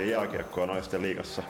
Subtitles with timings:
[0.00, 1.42] ja jääkiekkoa naisten liigassa.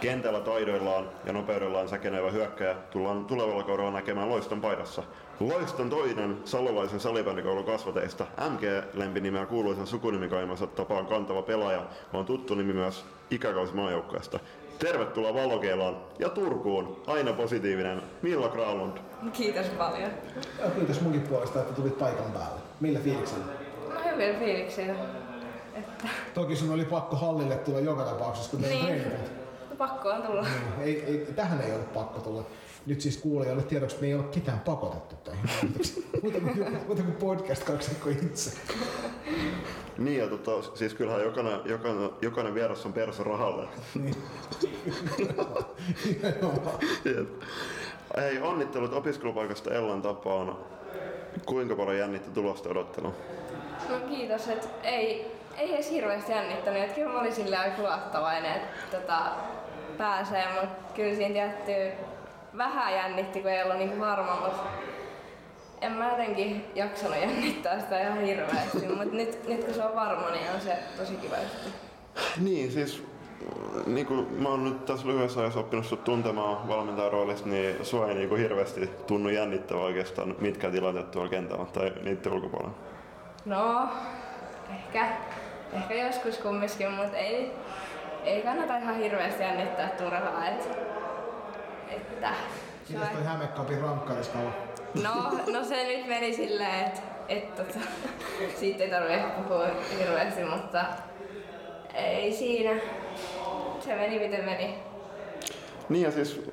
[0.00, 5.02] Kentällä taidoillaan ja nopeudellaan säkenevä hyökkäjä tullaan tulevalla kaudella näkemään Loiston paidassa.
[5.40, 13.04] Loiston toinen salolaisen salibändikoulun kasvateista, MG-lempinimeä kuuluisen sukunimikaimansa tapaan kantava pelaaja, on tuttu nimi myös
[13.30, 14.40] ikäkausimaajoukkueesta.
[14.78, 18.98] Tervetuloa Valokeilaan ja Turkuun, aina positiivinen Milla Kralund.
[19.32, 20.10] Kiitos paljon.
[20.74, 22.60] Kiitos munkin puolesta, että tulit paikan päälle.
[22.80, 23.44] Millä fiiliksellä?
[23.94, 25.27] No hyvin fiiliksillä.
[25.98, 26.08] Että...
[26.34, 28.84] Toki sun oli pakko hallille tulla joka tapauksessa, kun Niin.
[28.84, 29.12] treenit.
[29.70, 30.42] No, pakko on tulla.
[30.42, 32.42] Niin, Ei, ei, tähän ei ollut pakko tulla.
[32.86, 35.40] Nyt siis kuulijoille tiedoksi, että me ei ole ketään pakotettu tähän.
[36.22, 38.52] muuta, kuin, muuta kuin podcast kaksikko itse.
[39.98, 43.68] Niin ja tota, siis kyllähän jokainen, jokainen, jokainen vieras on perso rahalle.
[43.94, 44.14] Niin.
[48.16, 50.56] Hei, onnittelut opiskelupaikasta Ellan tapaan.
[51.46, 53.14] Kuinka paljon jännitti tulosta odottelu?
[53.88, 56.82] No kiitos, että ei, ei edes hirveästi jännittänyt.
[56.82, 59.18] Että kyllä mä olin aika luottavainen, että tota,
[59.98, 62.04] pääsee, mutta kyllä siinä tietty
[62.56, 64.62] vähän jännitti, kun ei ollut niin varma, mutta
[65.80, 70.30] en mä jotenkin jaksanut jännittää sitä ihan hirveästi, mutta nyt, nyt kun se on varma,
[70.30, 71.68] niin on se tosi kiva juttu.
[72.40, 73.06] Niin, siis
[73.86, 78.08] niin kuin mä oon nyt tässä lyhyessä ajassa oppinut sut tuntemaan valmentajan roolista, niin sua
[78.08, 82.74] ei niin kuin hirveästi tunnu jännittävä oikeastaan mitkä tilanteet tuolla kentällä tai niiden ulkopuolella.
[83.44, 83.88] No,
[84.70, 85.08] ehkä,
[85.72, 87.52] ehkä joskus kumminkin, mutta ei,
[88.24, 90.48] ei kannata ihan hirveästi jännittää turhaa.
[90.48, 90.68] Et,
[91.88, 92.30] että
[92.88, 94.50] Mitäs toi on, Hämeenkapin rankkariskala?
[95.02, 95.12] no,
[95.52, 97.78] no se nyt meni silleen, että et, tota,
[98.60, 99.66] siitä ei tarvitse puhua
[99.98, 100.84] hirveästi, mutta
[101.94, 102.70] ei siinä.
[103.80, 104.74] Se meni miten meni.
[105.88, 106.50] Niin ja siis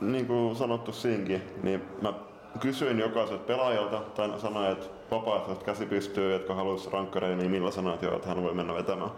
[0.00, 2.12] niin kuin sanottu siinkin, niin mä
[2.60, 8.02] kysyin jokaiselta pelaajalta tai sanoin, että vapaaehtoiset käsi pystyy, jotka haluaisi rankkareja, niin millä sanoit
[8.02, 9.10] jo, että hän voi mennä vetämään.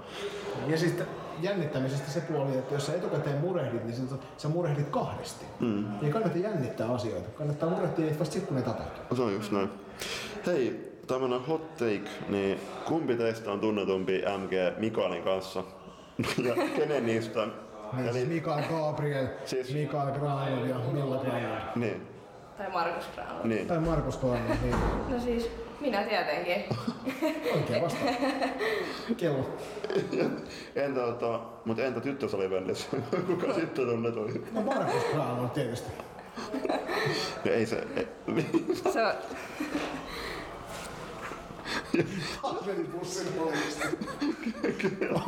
[0.67, 0.95] Ja siis
[1.41, 5.45] jännittämisestä se puoli, että jos sä etukäteen murehdit, niin sä, murehdit kahdesti.
[5.61, 5.84] Mm.
[6.03, 7.28] Ei kannata jännittää asioita.
[7.31, 9.17] Kannattaa murehtia vasta sitten, kun ne tapahtuu.
[9.17, 9.69] Se on just näin.
[10.47, 15.65] Hei, tämmönen hot take, niin kumpi teistä on tunnetumpi MG Mikaelin kanssa?
[16.49, 17.41] ja kenen niistä?
[17.41, 17.49] Ja
[18.05, 19.78] Eli, siis Mikael Gabriel, Siis- siis...
[19.78, 21.61] Mikael Granlund ja Milla Granlund.
[21.77, 22.07] niin,
[22.60, 23.48] Tai Markus Grahn.
[23.48, 23.66] niin.
[23.66, 24.76] Tai Markus Granlund, niin
[25.09, 25.50] No siis,
[25.81, 26.65] minä tietenkin.
[27.54, 28.16] oikein vastaus.
[29.16, 29.56] Kello.
[30.76, 32.87] Entä, tota, mut entä tyttösalibändissä?
[33.26, 34.47] Kuka sitten tunnetuin?
[34.53, 35.91] No Markus Granlund tietysti.
[37.44, 38.06] No ei se, ei,
[38.92, 39.12] Se on,
[42.42, 43.88] Ahvenipussin molemmista.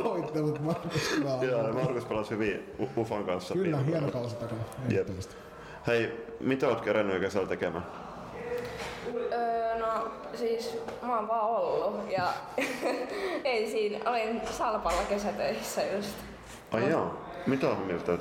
[0.03, 1.43] Onnittelut Markus Granlund.
[1.49, 2.63] Joo, Markus pelasi hyvin
[2.97, 3.53] Ufan kanssa.
[3.53, 4.61] Kyllä, hieno kausi takana.
[5.87, 7.85] Hei, mitä oot kerännyt kesällä tekemään?
[9.31, 12.33] Öö, no siis mä oon vaan ollut ja
[13.43, 16.15] ei siinä, olin Salpalla kesätöissä just.
[16.71, 17.17] Ai joo,
[17.47, 18.11] mitä on mieltä?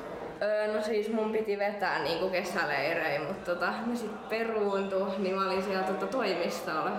[0.42, 5.46] Öö, no siis mun piti vetää niinku kesäleirejä, mutta tota, ne sit peruuntu, niin mä
[5.46, 6.90] olin siellä tota, toimistolla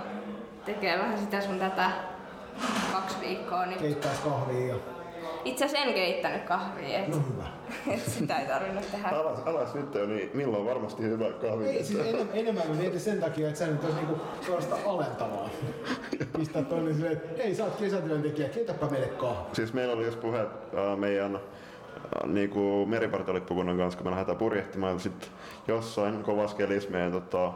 [0.66, 1.92] tekee vähän sitä sun tätä
[2.92, 3.66] kaksi viikkoa.
[3.66, 4.76] Niin Keittäis kahvia ja...
[5.46, 7.44] itse asiassa en keittänyt kahvia, et, No hyvä.
[7.96, 9.10] et sitä ei tarvinnut tehdä.
[9.10, 11.66] Alas, alas nyt jo, niin milloin on varmasti hyvä kahvi.
[11.66, 15.50] Ei, siis enem, enemmän kuin mietin sen takia, että sä nyt olisi niinku suorastaan alentavaa.
[16.38, 19.56] Pistää toinen silleen, että hei sä oot kesätyöntekijä, keitäpä meille kahvi.
[19.56, 21.42] Siis meillä oli just puhe äh, meidän äh,
[22.26, 25.30] niinku meripartiolippukunnan kanssa, kun me lähdetään purjehtimaan, sitten
[25.68, 27.54] jossain kovassa kelissä meidän tota,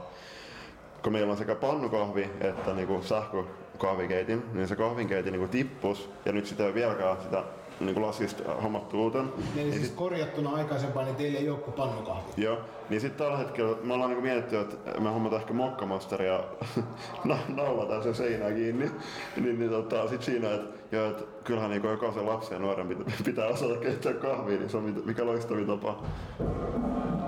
[1.04, 6.46] kun meillä on sekä pannukahvi että niinku sähkökahvikeitin, niin se kahvinkeitin niinku tippus ja nyt
[6.46, 7.44] sitä ei vieläkään sitä
[7.80, 9.34] niinku lasista hommattu uuteen.
[9.58, 12.32] Eli siis korjattuna aikaisempaan, niin teillä ei ole kuin pannukahvi.
[12.38, 12.58] Joo,
[12.90, 16.44] niin sitten tällä hetkellä me ollaan niinku mietitty, että me hommataan ehkä mokkamasteria ja
[17.26, 18.92] na- naulataan se seinään kiinni.
[19.38, 23.06] niin, niin tota, sit siinä, että joo, et kyllähän niinku jokaisen lapsen ja nuoren pitää,
[23.26, 25.96] pitää osata keittää kahvia, niin se on mit- mikä loistavin tapa,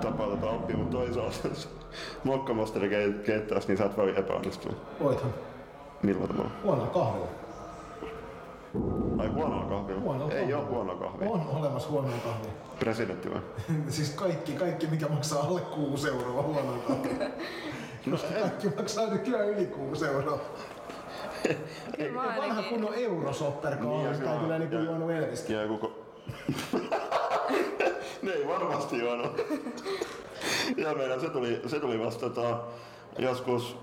[0.02, 1.68] tapa tota oppia, mutta toisaalta jos
[2.24, 4.72] mokkamasteri kei- keittäisi, niin sä et voi epäonnistua.
[5.02, 5.34] Voithan.
[6.02, 6.50] Millä tavalla?
[6.64, 7.26] Huonolla kahvilla.
[9.18, 10.00] Ai huonolla kahvilla?
[10.00, 10.58] Huonolla Ei kahvilla.
[10.60, 11.28] oo huonoa kahvia.
[11.30, 12.50] On olemassa huonoa kahvia.
[12.78, 13.40] Presidentti vai?
[13.88, 17.28] siis kaikki, kaikki mikä maksaa alle 6 euroa huonoa kahvia.
[18.10, 20.38] Koska kaikki maksaa nykyään yli 6 euroa.
[21.96, 22.64] Kyllä mä Vanha ainakin.
[22.70, 24.40] kunnon eurosopper Niin, kahvia, sitä kyllä.
[24.40, 25.56] kyllä niinku Ja- juonut Elviskin.
[25.56, 25.92] Ja joku...
[28.22, 29.40] Ne ei varmasti juonut.
[30.76, 32.60] ja meidän se tuli, se tuli vasta tota,
[33.18, 33.76] joskus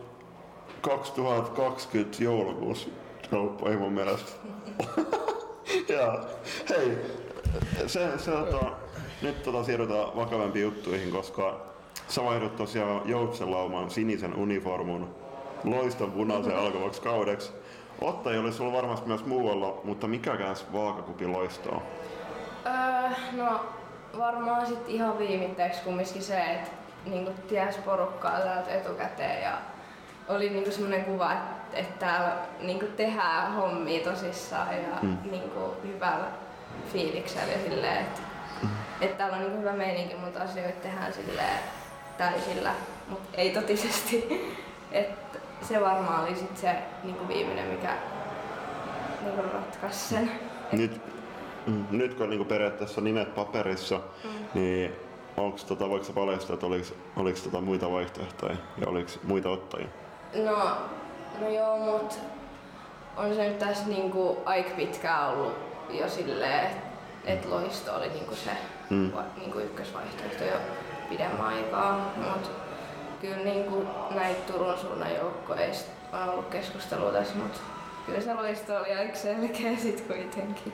[0.81, 2.89] 2020 joulukuussa
[3.31, 4.31] kauppoihin mun mielestä.
[5.95, 6.23] ja
[6.69, 6.97] hei,
[7.87, 8.65] se, se tota,
[9.21, 11.61] nyt tota siirrytään vakavampiin juttuihin, koska
[12.07, 15.15] sä vaihdut tosiaan Joutsenlauman sinisen uniformun
[15.63, 17.51] loiston punaisen alkavaksi kaudeksi.
[18.01, 21.81] Ottajia oli sulla varmasti myös muualla, mutta mikä käänsi vaakakupin loistoa?
[22.65, 23.65] Öö, no
[24.17, 26.69] varmaan sit ihan viimitteeksi kumminkin se, että
[27.05, 29.57] niinku ties porukkaa täältä etukäteen ja
[30.27, 35.17] oli niinku semmoinen kuva, että, että täällä niinku tehdään hommia tosissaan ja mm.
[35.31, 36.27] niinku hyvällä
[36.93, 38.21] fiiliksellä ja silleen, että,
[38.63, 38.69] mm.
[39.01, 41.59] että täällä on niinku hyvä meininki, mutta asioita tehdään silleen
[42.17, 42.71] täysillä,
[43.09, 44.27] mutta ei totisesti.
[44.91, 47.97] että se varmaan oli sit se niinku viimeinen, mikä
[49.21, 50.31] niinku ratkaisi sen.
[50.71, 51.01] Nyt,
[51.67, 54.29] mm, nyt kun niinku periaatteessa nimet paperissa, mm.
[54.53, 54.91] niin
[55.37, 56.85] onko tota, voiko paljastaa, että oliko,
[57.15, 59.87] oliko tota muita vaihtoehtoja ja oliko muita ottajia?
[60.45, 60.77] No,
[61.41, 62.19] no joo, mut
[63.17, 65.53] on se nyt tässä niinku aika pitkään ollut
[65.89, 66.87] jo silleen, että
[67.25, 68.51] et loisto oli niinku se
[68.89, 69.11] mm.
[69.15, 70.57] va, niinku ykkösvaihtoehto jo
[71.09, 72.13] pidemmän aikaa.
[72.17, 72.51] Mut
[73.21, 73.85] kyllä niinku
[74.15, 77.59] näitä Turun suunnan joukkoista on ollut keskustelua tässä, mutta
[78.05, 80.73] kyllä se loisto oli aika selkeä sit kuitenkin.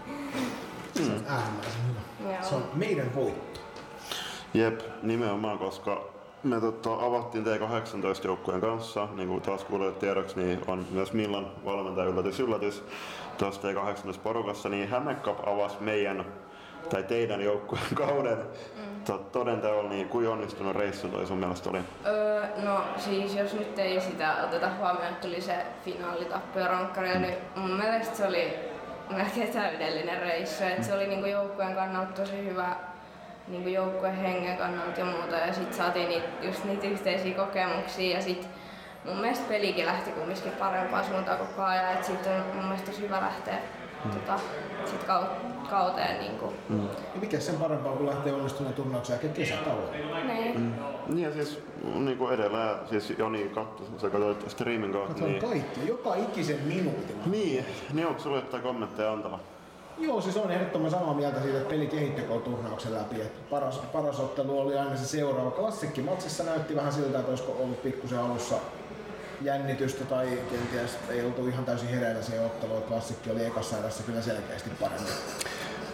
[0.95, 2.31] Se on äärimmäisen hyvä.
[2.33, 2.43] Joo.
[2.43, 3.59] Se on meidän voitto.
[4.53, 6.12] Jep, nimenomaan, koska
[6.43, 11.51] me tota, avattiin T18 joukkueen kanssa, niin kuin taas kuulet tiedoksi, niin on myös Millan
[11.65, 12.83] valmentaja yllätys yllätys
[13.37, 16.25] tuossa T18 porukassa, niin Hämeenkap avasi meidän
[16.89, 19.19] tai teidän joukkueen kauden mm.
[19.31, 21.79] todenteolla, niin kuin onnistunut reissu toi sun mielestä oli?
[22.05, 27.25] Öö, no siis jos nyt ei sitä oteta huomioon, että tuli se finaalitappio rankkareilla, mm.
[27.25, 28.53] niin mun mielestä se oli
[29.09, 30.63] melkein täydellinen reissu.
[30.63, 32.75] että se oli niinku joukkueen kannalta tosi hyvä
[33.47, 35.35] niinku joukkueen hengen kannalta ja muuta.
[35.35, 38.49] Ja sitten saatiin niitä, just niitä yhteisiä kokemuksia ja sitten
[39.05, 41.93] mun mielestä pelikin lähti kumminkin parempaan suuntaan koko ajan.
[41.93, 43.57] Että sitten on mun mielestä tosi hyvä lähteä
[44.05, 44.11] mm.
[44.11, 44.39] tota,
[44.85, 45.03] sit
[45.69, 46.19] kauteen.
[46.19, 46.55] Niin kuin.
[46.69, 46.87] Mm.
[46.87, 49.97] Ja mikä sen parempaa kuin lähtee onnistuneen turnauksen jälkeen kesätauolle?
[50.23, 50.59] Niin.
[50.59, 50.73] Mm.
[51.07, 55.09] Niin ja siis niin kuin edellä, siis Joni katsoi, sä katsoit streamin kautta.
[55.09, 55.41] Katsoin niin...
[55.41, 57.15] kaikki, joka ikisen minuutin.
[57.25, 59.39] Niin, niin onko sulla jotain kommentteja antava?
[59.97, 63.21] Joo, siis on ehdottoman samaa mieltä siitä, että peli kehittyy turnauksen läpi.
[63.21, 65.51] Että paras, paras ottelu oli aina se seuraava.
[65.51, 68.55] Klassikki matsissa näytti vähän siltä, että olisiko ollut pikkusen alussa
[69.41, 72.83] jännitystä tai kenties ei oltu ihan täysin hereillä siihen otteluun.
[72.83, 75.13] Klassikki oli ekassa erässä kyllä selkeästi paremmin.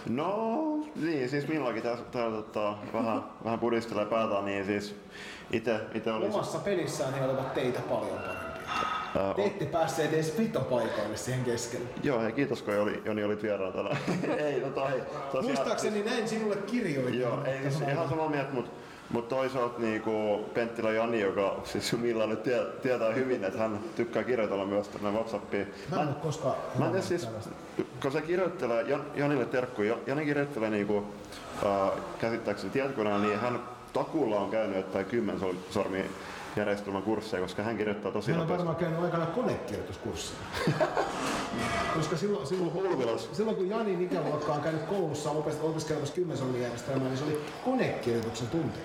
[0.08, 0.60] No
[0.96, 1.82] niin, siis milloinkin
[2.12, 4.96] täällä tota, vähän, vähän pudistelee päätä, niin siis
[5.52, 6.26] itse ite oli...
[6.26, 8.49] Omassa pelissään he olivat teitä paljon parempia.
[9.16, 11.88] Uh, Te ette päässeet edes pitopaikoille siihen keskelle.
[12.02, 13.96] Joo, hei, kiitos kun oli, Joni oli vieraana tänään.
[14.46, 15.00] ei, tota, hei,
[15.42, 17.20] Muistaakseni näin sinulle kirjoitin.
[17.20, 18.70] Joo, ei, siis ihan samaa mieltä, mutta
[19.12, 24.24] mutta toisaalta niinku Penttilä Jani, joka siis Milla nyt tie, tietää hyvin, että hän tykkää
[24.24, 25.74] kirjoitella myös tänne Whatsappiin.
[25.90, 27.28] Mä en ole koskaan Mä en siis,
[28.02, 31.04] kun se kirjoittelee, Jan, Janille terkku, Jani kirjoittelee niinku,
[31.66, 33.60] äh, käsittääkseni tietokoneella, niin hän
[33.92, 35.40] takulla on käynyt jotain kymmen
[35.70, 36.04] sormi
[36.56, 38.52] järjestelmän kursseja, koska hän kirjoittaa tosi nopeasti.
[38.52, 40.40] Hän on varmaan käynyt aikana konekirjoituskursseja.
[41.96, 45.30] koska silloin, silloin, silloin, kun Jani ikäluokka on käynyt koulussa
[45.62, 48.78] opiskelemassa kymmensolmin järjestelmää, niin se oli konekirjoituksen tunti.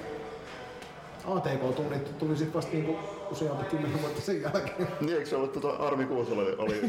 [1.27, 2.95] ATK-tunnit tuli sitten vasta niinku
[3.31, 4.87] useampi kymmenen vuotta sen jälkeen.
[5.01, 6.81] Niin, eikö se ollut tuota Armi Kuusala oli?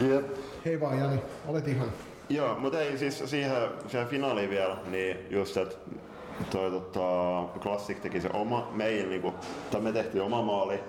[0.10, 0.26] Jep.
[0.64, 1.92] Hei vaan Jani, olet ihan.
[2.28, 5.76] Joo, mutta ei siis siihen, siihen finaaliin vielä, niin just että
[6.50, 9.34] toi tota, Classic teki se oma, meidän niinku,
[9.70, 10.80] tai me tehtiin oma maali,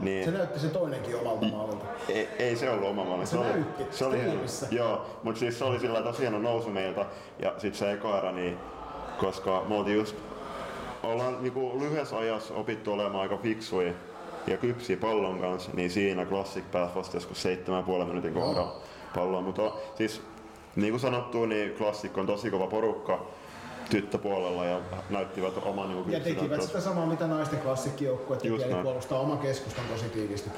[0.00, 1.84] niin, se näytti se toinenkin omalta maalilta.
[2.08, 3.26] Ei, ei se ollut oma maali.
[3.26, 3.82] Se, se näytti.
[3.82, 4.18] Oli, se oli,
[4.70, 7.06] joo, mutta siis se oli sillä tosi hieno nousu meiltä.
[7.42, 8.58] Ja sitten se eka niin
[9.18, 10.16] koska me oltiin just,
[11.02, 13.92] ollaan niinku lyhyessä ajassa opittu olemaan aika fiksuja
[14.46, 18.82] ja kypsiä pallon kanssa, niin siinä Classic pääsi vasta joskus 7,5 minuutin kohdalla oh.
[19.14, 19.40] palloa.
[19.40, 20.22] Mutta siis
[20.76, 23.26] niin kuin sanottu, niin Classic on tosi kova porukka
[23.90, 29.20] tyttöpuolella ja näyttivät oman niin Ja tekivät sitä samaa mitä naisten klassikkijoukkueet teki, eli puolustaa
[29.20, 30.50] oman keskustan tosi tiivisti.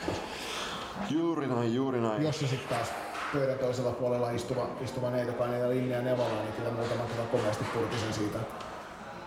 [1.10, 2.22] Juuri näin, juuri näin.
[2.22, 2.88] Jos se sitten taas
[3.32, 8.12] pöydän toisella puolella istuva, istuva Neitokainen ja Linja Nevala, niin kyllä muutama kerran komeasti purkisen
[8.12, 8.38] siitä.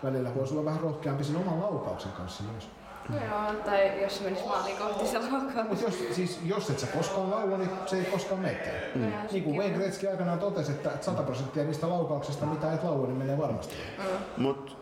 [0.03, 2.69] Välillä voisi olla vähän rohkeampi sen oman laukauksen kanssa myös.
[3.09, 5.81] No joo, tai jos se menisi maaliin kohti se laukaus.
[5.81, 8.59] jos, siis, jos et sä koskaan laua, niin se ei koskaan mene.
[8.95, 9.11] Mm.
[9.31, 13.17] Niin kuin Wayne Gretzky aikanaan totesi, että 100 prosenttia niistä laukauksista, mitä et laua, niin
[13.17, 13.75] menee varmasti.
[13.97, 14.43] Mm.
[14.43, 14.77] Mut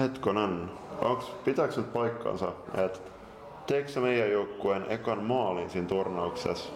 [0.00, 0.70] hetkonen,
[1.00, 2.98] onks, pitääkö nyt paikkaansa, että
[3.66, 6.72] teekö meidän joukkueen ekan maalin siinä turnauksessa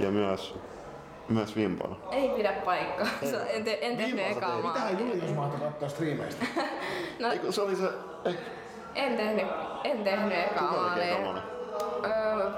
[0.00, 0.54] ja myös
[1.28, 1.96] myös vimpana.
[2.10, 3.06] Ei pidä paikkaa.
[3.48, 4.72] En, te, en tehnyt ekaa maalia.
[4.72, 6.46] Mitähän Julius mahtoi katsoa striimeistä?
[7.20, 7.88] no, Eiku, se oli se...
[8.24, 8.34] Ei.
[8.94, 9.46] En tehnyt,
[9.84, 11.16] en tehnyt ekaa maalia.
[12.04, 12.50] Öö,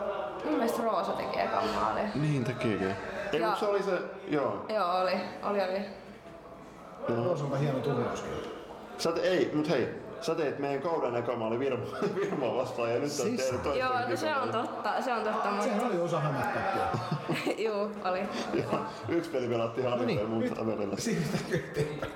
[0.44, 2.04] mun mielestä Roosa teki ekan maalia.
[2.14, 2.94] Niin tekikin.
[3.32, 3.98] Ei, ja, se oli se...
[4.28, 4.66] Joo.
[4.68, 5.12] Joo, oli.
[5.42, 5.80] Oli, oli.
[7.24, 8.24] Roosalta hieno turnaus.
[8.98, 9.88] Sä et, ei, mut hei,
[10.20, 11.84] sä teit meidän kauden eka maali Virma,
[12.20, 15.22] Virmaa vastaan ja nyt on Siis- tehnyt toista Joo, no se on totta, se on
[15.22, 16.82] totta, Sehän mutta oli osa hämättäppiä.
[17.68, 18.22] juu, oli.
[18.62, 20.94] Joo, yksi peli pelattiin Hanifeen No ja niin, muuta välillä.
[21.54, 22.12] Eteenpäin?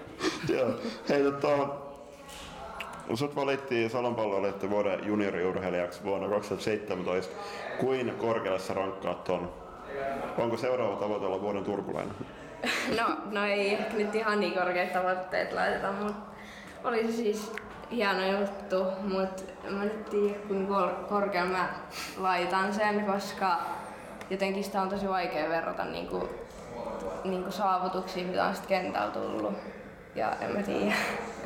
[0.48, 0.68] Joo.
[1.08, 1.48] Hei tota,
[3.16, 7.36] sut valittiin Salon palloilijoiden vuoden junioriurheilijaksi vuonna 2017.
[7.80, 9.52] Kuin korkealle sä rankkaat ton?
[10.38, 12.14] Onko seuraava tavoite olla vuoden turkulainen?
[13.00, 16.22] No, no ei ehkä nyt ihan niin korkeat tavoitteet laiteta, mutta
[16.84, 17.52] oli se siis
[17.90, 21.68] hieno juttu, mutta mä nyt tiedä kuinka kor- korkealle mä
[22.16, 23.56] laitan sen, koska
[24.30, 26.28] jotenkin sitä on tosi vaikea verrata niinku,
[27.24, 29.54] niinku saavutuksiin, mitä on sit kentällä tullut.
[30.14, 30.94] Ja en mä tiedä.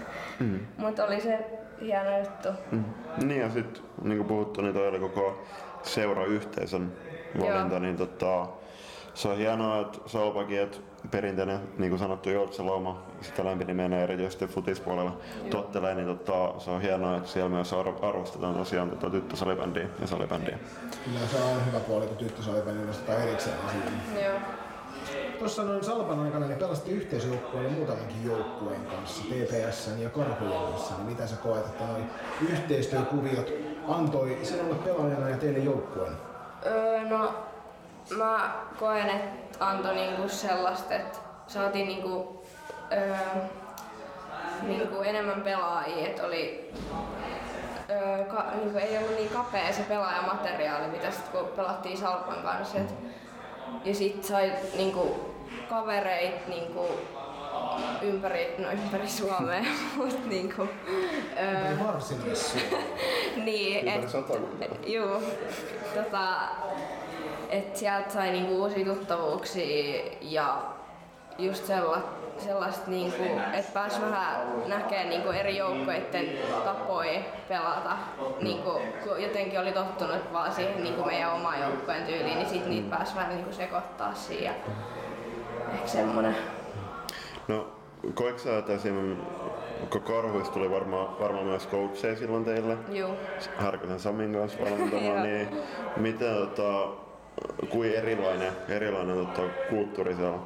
[0.42, 0.60] Mm.
[0.76, 1.46] mutta oli se
[1.80, 2.48] hieno juttu.
[2.70, 2.84] Mm.
[3.24, 5.42] Niin ja sit niin kuin puhuttu, niin toi oli koko
[5.82, 6.92] seurayhteisön
[7.40, 7.78] valinta, Joo.
[7.78, 8.46] niin tota,
[9.14, 10.78] se on hienoa, että Salpakin, että
[11.10, 15.16] perinteinen, niin kuin sanottu, Joutseloma, sitä lempinimenä erityisesti futispuolella
[15.50, 20.06] tottelee, niin tota, se on hienoa, että siellä myös arv- arvostetaan tosiaan tota tyttösalibändiä ja
[20.06, 20.58] salibändiä.
[21.04, 24.24] Kyllä se on hyvä puoli, kun tyttö sai nostetaan erikseen esiin.
[24.24, 24.38] Joo.
[25.42, 30.94] Tuossa noin Salpan aikana niin pelasti yhteisjoukkueella muutamankin joukkueen kanssa, TPSn ja Karhujen kanssa.
[30.96, 32.10] Niin mitä sä koet, että noin
[32.50, 33.52] yhteistyökuviot
[33.88, 36.12] antoi sinulle pelaajana ja teille joukkueen?
[36.66, 37.34] Öö, no,
[38.16, 42.44] mä koen, että antoi niinku sellaista, että saatiin niinku,
[42.92, 43.16] öö,
[44.62, 46.72] niinku enemmän pelaajia, että oli
[47.90, 52.78] öö, ka, niinku ei ollut niin kapea se pelaajamateriaali, mitä sit kun pelattiin Salpan kanssa.
[52.78, 52.94] Et,
[53.84, 55.31] ja sit sai niinku
[55.68, 56.86] kavereit niinku
[58.02, 59.62] ympäri, no ympäri Suomea,
[59.96, 60.68] mut niinku,
[61.36, 62.58] Eli varsinaisessa
[63.44, 64.68] niin, Ympäri et, satakuntaa.
[64.86, 65.22] Juu,
[65.94, 66.28] tota,
[67.50, 70.62] et sieltä sai niinku uusia tuttavuuksia ja
[71.38, 76.28] just sellaista, sellaista niinku, että pääsi vähän näkemään niinku eri joukkueiden
[76.64, 77.96] tapoja pelata.
[78.40, 78.70] Niinku,
[79.04, 83.14] kun jotenkin oli tottunut vaan siihen niinku meidän oman joukkueen tyyliin, niin sit niitä pääsi
[83.14, 84.54] vähän niinku sekoittaa siihen.
[85.74, 86.36] Ehkä semmonen.
[87.48, 87.66] No,
[88.14, 89.16] koetko sä, että esim.
[89.90, 93.14] kun Karhuista tuli varmaan varmaan myös coacheja silloin teille, Juu.
[93.58, 95.22] Härkösen Samin kanssa valmentamaan, Joo.
[95.22, 95.48] niin
[95.96, 96.88] miten tota,
[97.68, 100.38] kuin erilainen, erilainen tota, kulttuuri siellä,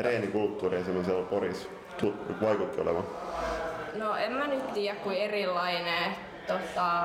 [0.00, 1.68] reenikulttuuri esimerkiksi siellä Porissa
[2.42, 3.04] vaikutti olevan?
[3.94, 6.14] No en mä nyt tiedä kuin erilainen.
[6.46, 7.02] Tota,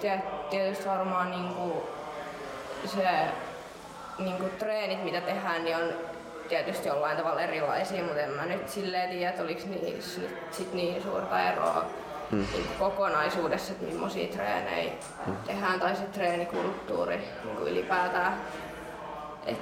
[0.00, 1.82] tiet- tietysti varmaan niinku
[2.86, 3.08] se
[4.18, 5.92] niinku treenit mitä tehdään niin on
[6.48, 10.72] tietysti jollain tavalla erilaisia, mutta en mä nyt silleen tiedä, että oliko niissä nyt sit
[10.72, 11.84] niin suurta eroa
[12.30, 12.46] hmm.
[12.52, 14.92] niinku kokonaisuudessa, että millaisia treenejä
[15.26, 15.36] hmm.
[15.36, 18.40] tehdään tai se treenikulttuuri niinku ylipäätään.
[19.46, 19.58] Et,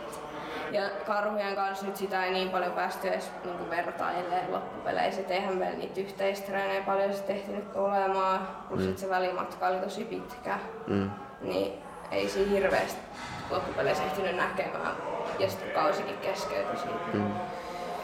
[0.70, 5.56] ja karhujen kanssa nyt sitä ei niin paljon päästy edes niinku vertailemaan loppupeleissä, et eihän
[5.56, 8.96] meillä niitä yhteistreenejä paljon sit ehtinyt olemaan, plus mm.
[8.96, 11.10] se välimatka oli tosi pitkä, Mm.
[11.40, 11.72] niin
[12.10, 13.00] ei siinä hirveästi
[13.50, 14.96] loppupeleissä ehtinyt näkemään.
[15.38, 16.98] Ja sitten kausikin keskeytyi siitä.
[17.12, 17.32] Mm.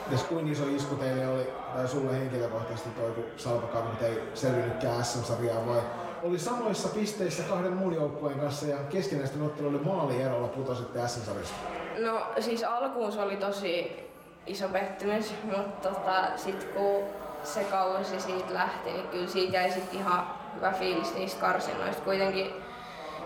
[0.07, 5.05] Mites kuin iso isku teille oli, tai sulle henkilökohtaisesti toi, kun Salpa Karhut ei selvinnytkään
[5.05, 5.81] SM-sarjaan, vai
[6.23, 11.55] oli samoissa pisteissä kahden muun joukkueen kanssa ja keskinäisten otteluiden maalierolla putositte SM-sarjasta?
[11.99, 14.03] No siis alkuun se oli tosi
[14.47, 17.05] iso pettymys, mutta tota, sit kun
[17.45, 22.53] se kausi siitä lähti, niin kyllä siitä jäi sit ihan hyvä fiilis niistä karsinnoista kuitenkin.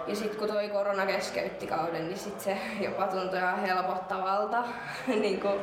[0.06, 4.64] Ja sitten kun toi korona keskeytti kauden, niin sit se jopa tuntui ihan helpottavalta.
[5.20, 5.60] niin kuin,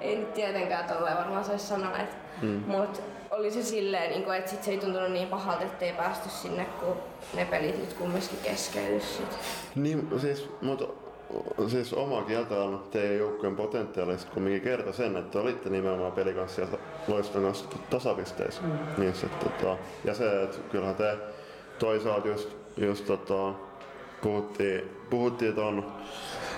[0.00, 2.62] ei nyt tietenkään tolleen varmaan saisi sanoa, et, mm.
[2.66, 6.28] mutta oli se silleen, niin kuin, että sit se ei tuntunut niin pahalta, ettei päästy
[6.28, 6.96] sinne, kun
[7.34, 9.38] ne pelit nyt kumminkin keskeytyi sit.
[9.74, 10.84] Niin, siis, mutta
[11.68, 16.66] siis oma kieltä on teidän joukkueen potentiaalista kumminkin kertoi sen, että olitte nimenomaan pelikanssia
[17.08, 18.62] loiston kanssa tasapisteissä.
[18.62, 18.78] Mm.
[18.98, 21.18] Niin se, tota, ja se, että kyllähän te
[21.78, 23.54] toisaalta just, just tota,
[24.22, 25.92] puhuttiin, puhuttiin ton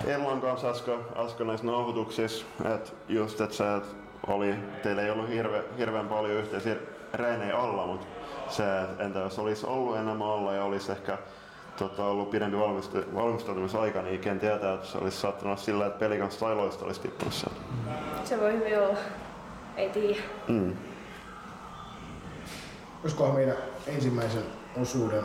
[0.07, 3.89] Ellan kanssa äsken, äsken näissä nauhoituksissa, että just, että se, että
[4.27, 6.77] oli, teillä ei ollut hirve, hirveän paljon yhteisiä
[7.15, 8.07] reenejä alla, mutta
[8.49, 8.65] se,
[8.99, 11.19] entä jos olisi ollut enemmän alla ja olisi ehkä
[11.77, 15.99] tota, ollut pidempi valmistu- valmistautumisaika, niin ken tietää, että se olisi saattanut olla sillä, että
[15.99, 17.61] pelikans tailoista olisi tippunut sieltä.
[18.25, 18.99] Se voi hyvin olla.
[19.77, 20.23] Ei tiedä.
[20.49, 20.77] Mm.
[23.03, 24.43] Olisikohan meidän ensimmäisen
[24.81, 25.25] osuuden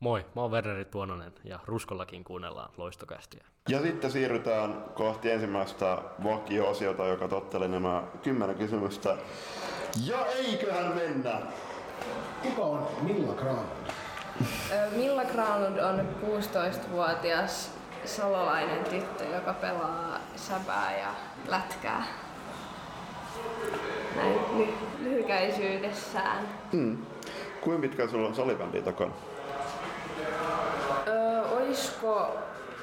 [0.00, 3.44] Moi, mä oon Werneri Tuononen ja Ruskollakin kuunnellaan loistokästiä.
[3.68, 9.16] Ja sitten siirrytään kohti ensimmäistä vakio-osiota, joka tottelee nämä kymmenen kysymystä.
[10.04, 11.40] Ja eiköhän mennä!
[12.42, 13.90] Kuka on Milla Granlund?
[14.96, 17.74] Milla Granlund on 16-vuotias
[18.04, 21.14] salolainen tyttö, joka pelaa säpää ja
[21.48, 22.04] lätkää.
[24.16, 26.48] Näin ly- lyhykäisyydessään.
[26.72, 26.98] Hmm.
[27.60, 29.12] Kuinka pitkään sulla on salibändiä takana?
[31.06, 32.36] Öö, oisko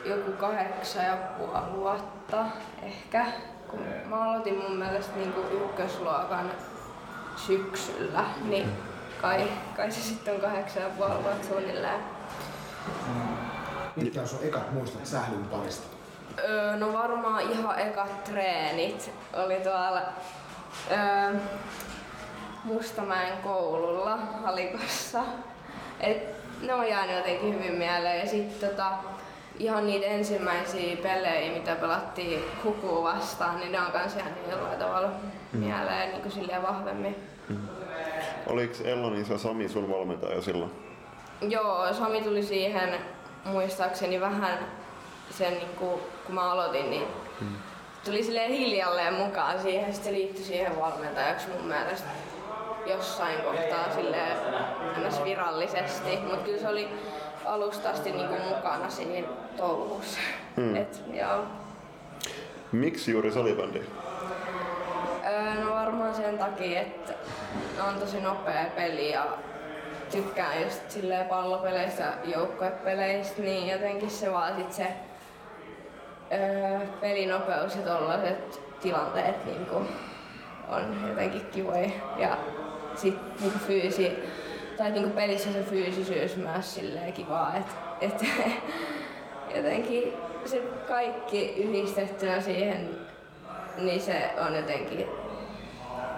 [0.05, 2.45] joku kahdeksan ja puoli vuotta
[2.83, 3.25] ehkä,
[3.67, 6.51] kun mä aloitin mun mielestä niinku ykkösluokan
[7.35, 8.69] syksyllä, niin
[9.21, 11.99] kai, kai se sitten on kahdeksan ja puoli vuotta suunnilleen.
[13.95, 15.87] Mitkä on sun ekat muistot sählyn parista?
[16.39, 20.01] Öö, no varmaan ihan ekat treenit oli tuolla
[20.91, 21.39] öö,
[22.63, 25.23] Mustamäen koululla Halikossa.
[25.99, 28.19] Et ne on jäänyt jotenkin hyvin mieleen.
[28.19, 28.91] Ja sitten tota,
[29.59, 35.09] ihan niitä ensimmäisiä pelejä, mitä pelattiin Hukua vastaan, niin ne on kans jäänyt jollain tavalla
[35.53, 37.15] mieleen niin kuin silleen vahvemmin.
[38.47, 40.71] Oliko Ellon isä Sami sun valmentaja silloin?
[41.41, 42.99] Joo, Sami tuli siihen
[43.45, 44.59] muistaakseni vähän
[45.29, 47.07] sen, niin kuin, kun mä aloitin, niin
[48.05, 52.07] tuli silleen hiljalleen mukaan siihen, sitten se liittyi siihen valmentajaksi mun mielestä
[52.85, 54.37] jossain kohtaa silleen
[55.07, 55.23] ns.
[55.23, 56.89] virallisesti, mutta kyllä se oli
[57.45, 59.27] alusta asti niin kuin mukana siinä
[59.57, 60.19] touhussa.
[60.55, 60.75] Mm.
[60.75, 61.43] Et, joo.
[62.71, 63.81] Miksi juuri salibändi?
[65.25, 67.13] Öö, no varmaan sen takia, että
[67.87, 69.25] on tosi nopea peli ja
[70.11, 74.87] tykkään just silleen pallopeleistä ja joukkuepeleistä, niin jotenkin se vaan sit se
[76.33, 79.75] öö, pelinopeus ja tollaset tilanteet niinku
[80.69, 81.89] on jotenkin kivoja.
[82.17, 82.37] Ja
[82.97, 84.11] sit niinku fyysi,
[84.77, 88.25] tai niinku pelissä se fyysisyys myös silleen kivaa, että et,
[89.55, 90.13] jotenkin
[90.45, 92.89] se kaikki yhdistettynä siihen,
[93.77, 95.07] niin se on jotenkin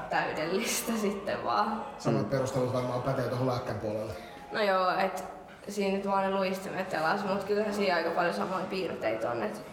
[0.09, 1.85] täydellistä sitten vaan.
[1.97, 4.13] Samat perustelut varmaan pätee tuohon lätkän puolelle.
[4.51, 5.23] No joo, et
[5.67, 9.43] siinä nyt vaan ne luistimet telas, mutta kyllähän siinä aika paljon samoja piirteitä on.
[9.43, 9.65] Et,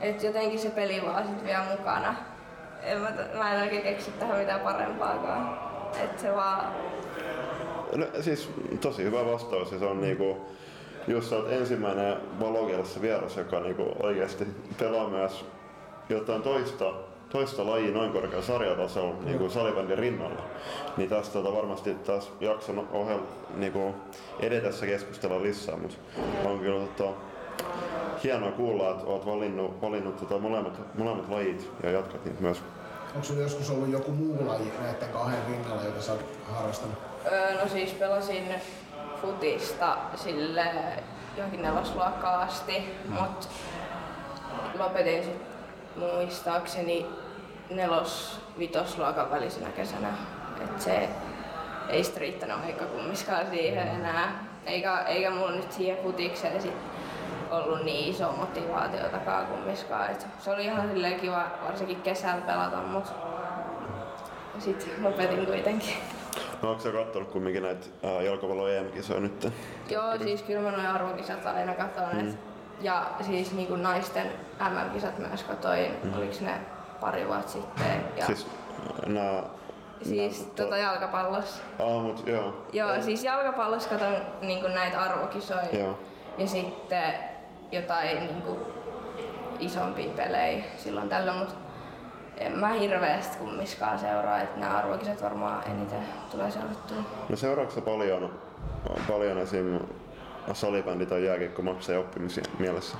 [0.00, 2.14] et jotenkin se peli vaan sit vielä mukana.
[2.82, 5.71] En mä, mä en oikein keksi tähän mitään parempaakaan.
[6.04, 6.72] Et se vaan...
[7.96, 8.50] No, siis
[8.80, 9.72] tosi hyvä vastaus.
[9.72, 10.36] Ja se on niinku,
[11.06, 14.46] jos sä oot ensimmäinen valokielessä vieras, joka niinku oikeasti
[14.78, 15.44] pelaa myös
[16.08, 16.92] jotain toista,
[17.30, 20.42] toista lajia noin korkealla sarjatasolla niin kuin salibändin rinnalla,
[20.96, 23.94] niin tästä tota varmasti taas jakson ohella niin
[24.40, 25.96] edetessä keskustella lisää, mutta
[26.44, 27.12] on kyllä tota,
[28.24, 32.62] hienoa kuulla, että oot valinnut, valinnut tota molemmat, molemmat lajit ja jatkat niitä myös.
[33.14, 36.98] Onko sulla joskus ollut joku muu laji näiden kahden rinnalla, jota sä oot harrastanut?
[37.32, 38.54] Öö, no siis pelasin
[39.22, 40.66] futista sille
[41.36, 43.48] johonkin nelosluokkaan asti, mut
[44.78, 45.42] lopetin sit
[45.96, 47.06] muistaakseni
[47.70, 50.08] nelos-vitosluokan välisenä kesänä.
[50.64, 51.08] Et se
[51.88, 54.44] ei sit riittänyt aika kummiskaan siihen enää.
[54.66, 56.74] Eikä, eikä mulla nyt siihen futikseen sit
[57.52, 60.10] ollut niin iso motivaatio takaa kummiskaan.
[60.10, 63.12] Et se oli ihan silleen kiva varsinkin kesällä pelata, mut
[64.58, 65.94] sitten lopetin kuitenkin.
[66.62, 69.52] No, onko sä kattonut kumminkin näitä ää, jalkapallon EM-kisoja nyt?
[69.90, 72.22] Joo, siis kyllä mä noin arvokisat aina katon.
[72.22, 72.36] Mm.
[72.80, 74.26] Ja siis niin kuin naisten
[74.70, 76.16] MM-kisat myös katoin, mm.
[76.16, 76.60] oliko ne
[77.00, 78.04] pari vuotta sitten.
[78.16, 78.46] Ja siis,
[79.06, 79.42] nää...
[80.02, 81.62] siis nää, tota jalkapallossa.
[81.78, 82.66] Aa, mut joo.
[82.72, 85.62] Joo, siis jalkapallossa katon niin näitä arvokisoja.
[85.72, 85.98] Joo.
[86.38, 87.14] Ja sitten
[87.72, 88.58] jotain niin kuin,
[89.58, 91.54] isompia pelejä silloin tällöin, mutta
[92.38, 95.98] en mä hirveästi kummiskaan seuraa, että nämä arvokisat varmaan eniten
[96.30, 96.96] tulee seurattua.
[97.28, 98.32] No seuraavaksi paljon,
[99.08, 99.78] paljon esim.
[100.52, 102.96] salibändi tai jääkiekkomatseja oppimisen mielessä?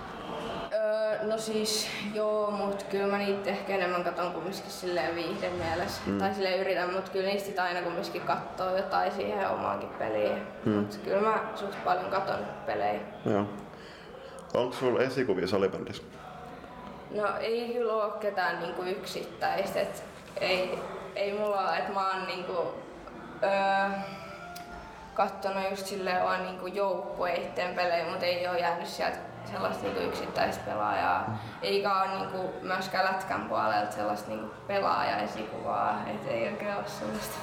[0.72, 6.02] Öö, no siis joo, mut kyllä mä niitä ehkä enemmän katon kumminkin silleen viihden mielessä.
[6.06, 6.18] Mm.
[6.18, 10.38] Tai silleen yritän, mut kyllä niistä aina kumminkin kattoo jotain siihen omaankin peliin.
[10.64, 10.72] Mm.
[10.72, 13.00] Mut kyllä mä suht paljon katon pelejä.
[13.24, 13.46] Joo.
[14.54, 16.02] Onko sulla esikuvia salibändissä?
[17.10, 20.04] No ei kyllä oo ketään niinku yksittäistä, et
[20.40, 20.78] ei,
[21.16, 22.74] ei mulla oo, että mä oon niinku,
[23.42, 23.98] öö,
[25.14, 29.18] kattonut just silleen vaan niinku joukkueitten pelejä, mutta ei oo jäänyt sieltä
[29.52, 31.24] sellaista niinku yksittäistä pelaajaa.
[31.28, 31.34] Mm.
[31.62, 37.34] Eikä oo niinku myöskään lätkän puolelta sellaista niinku pelaaja-esikuvaa, et ei oikein oo sellaista.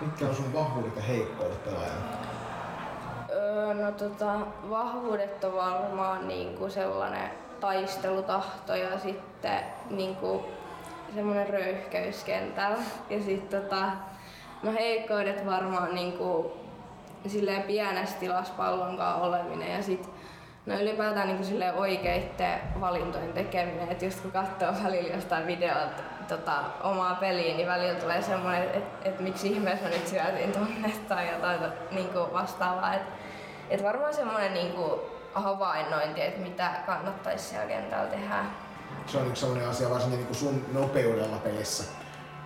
[0.00, 2.25] Mitkä on sun vahvuudet ja heikkoudet pelaajana?
[3.56, 4.38] Öö, no tota,
[4.70, 10.44] vahvuudet on varmaan niinku sellainen taistelutahto ja sitten niinku
[11.14, 12.78] semmoinen röyhkeys kentällä.
[13.10, 13.86] Ja sitten tota,
[14.62, 16.52] no heikkoudet varmaan niinku
[17.26, 20.10] silleen pienessä tilassa pallon kanssa oleminen ja sit
[20.66, 26.52] No ylipäätään niin sille oikeitten valintojen tekeminen, että just kun katsoo välillä jostain videolta tota,
[26.82, 31.28] omaa peliä, niin välillä tulee semmoinen, että et, miksi ihmeessä mä nyt syötin tonne tai
[31.32, 32.94] jotain niin kuin vastaavaa.
[32.94, 33.12] Että
[33.70, 34.74] et varmaan semmoinen niin
[35.34, 38.44] havainnointi, että mitä kannattaisi siellä kentällä tehdä.
[39.06, 41.84] Se on yksi sellainen asia, varsinkin niin sun nopeudella pelissä,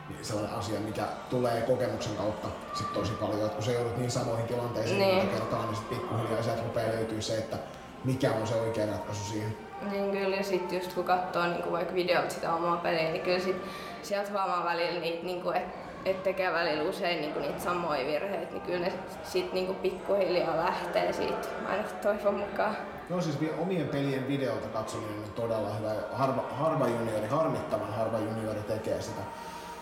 [0.08, 4.10] niin sellainen asia, mikä tulee kokemuksen kautta sit tosi paljon, että kun sä joudut niin
[4.10, 5.28] samoihin tilanteisiin niin.
[5.28, 7.56] kertaa, niin sit pikkuhiljaa sieltä rupeaa löytyy se, että
[8.04, 9.56] mikä on se oikea ratkaisu siihen.
[9.90, 13.22] Niin kyllä, ja sitten just kun katsoo niin kuin vaikka videot sitä omaa peliä, niin
[13.22, 13.56] kyllä sit
[14.02, 18.06] sieltä huomaa välillä niitä, niin kuin, että et tekee välillä usein niin kuin niitä samoja
[18.06, 22.76] virheitä, niin kyllä ne sitten niin pikkuhiljaa lähtee siitä, ainakin toivon mukaan.
[23.08, 25.90] No siis omien pelien videolta katsominen on todella hyvä.
[26.12, 29.20] Harva, harva juniori, harmittavan harva juniori tekee sitä,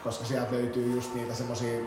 [0.05, 1.81] koska sieltä löytyy just niitä semmoisia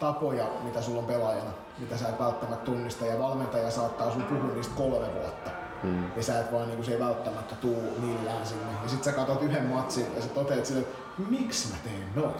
[0.00, 4.54] tapoja, mitä sulla on pelaajana, mitä sä et välttämättä tunnista ja valmentaja saattaa sun puhua
[4.54, 5.50] niistä kolme vuotta.
[5.82, 6.04] Mm.
[6.16, 8.64] Ja sä et vaan niinku, se ei välttämättä tuu millään sinne.
[8.82, 12.34] Ja sit sä katsot yhden matsin ja sä toteat sille, että miksi mä teen noin?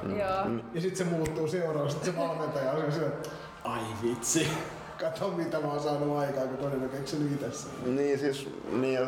[0.48, 0.60] Mm.
[0.74, 3.12] Ja sit se muuttuu seuraavaksi, se valmentaja on sille,
[3.64, 4.48] ai vitsi,
[5.00, 9.06] kato mitä mä oon saanut aikaa, kun toinen on keksinyt itse Niin siis, niin ja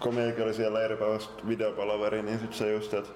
[0.00, 3.10] kun meikin oli siellä eri päivästä videopalaveri, niin sit se just, että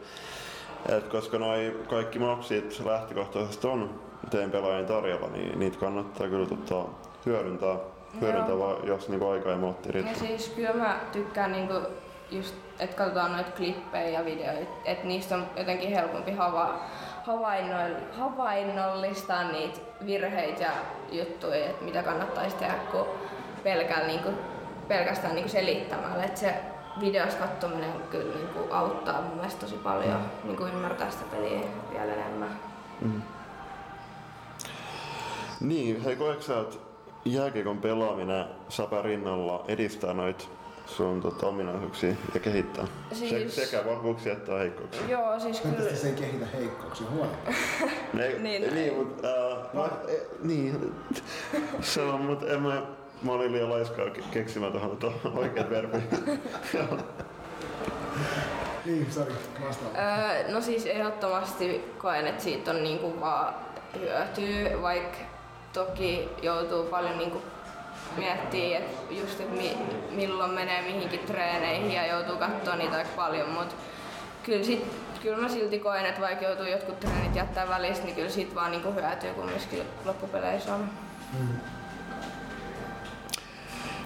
[0.89, 6.89] et koska noi kaikki mapsit lähtökohtaisesti on teidän pelaajien tarjolla, niin niitä kannattaa kyllä tota,
[7.27, 7.77] hyödyntää,
[8.21, 10.15] hyödyntää vaan, jos niinku aika ja mootti riittää.
[10.15, 11.75] No siis kyllä mä tykkään niinku
[12.31, 16.81] just, että katsotaan noita klippejä ja videoita, että niistä on jotenkin helpompi hava,
[18.13, 20.73] havainnollistaa niitä virheitä ja
[21.11, 23.07] juttuja, että mitä kannattaisi tehdä, kun
[23.65, 24.31] pelkällä, niinku,
[24.89, 26.25] pelkästään niinku selittämällä.
[26.25, 26.55] Et se
[27.01, 30.49] videos katsominen kyllä niinku auttaa mun mielestä tosi paljon mm.
[30.49, 31.61] niinku ymmärtää sitä peliä
[31.93, 32.61] vielä enemmän.
[33.01, 33.23] Mm.
[35.61, 36.77] Niin, hei koetko sä, että
[37.25, 40.45] jääkiekon pelaaminen Sapa rinnalla edistää noita
[40.97, 42.87] sun tota, ominaisuuksia ja kehittää?
[43.13, 43.55] Siis...
[43.55, 45.09] Se, sekä vahvuuksia että heikkouksia.
[45.09, 45.97] Joo, siis kyllä...
[45.97, 47.33] se ei kehitä heikkouksia huono.
[48.13, 49.29] niin, niin, niin, mutta...
[49.75, 50.95] Uh, e, niin,
[51.81, 52.83] se on, mutta en mä...
[53.23, 54.99] Mä olin liian laiskaa keksimään tuohon
[55.35, 56.11] oikeat verbit.
[58.87, 59.33] niin, sori,
[59.97, 63.55] öö, No siis ehdottomasti koen, että siitä on niinku vaan
[63.99, 65.19] hyötyä, vaikka
[65.73, 67.43] toki joutuu paljon niinku
[68.17, 69.77] miettimään, että just et mi,
[70.11, 73.75] milloin menee mihinkin treeneihin ja joutuu katsoa niitä aika paljon, mutta
[74.43, 74.85] kyllä, sit,
[75.23, 78.71] kyllä mä silti koen, että vaikka joutuu jotkut treenit jättää välistä, niin kyllä siitä vaan
[78.71, 80.91] niinku hyötyy kumminkin loppupeleissä on.
[81.39, 81.61] Mm.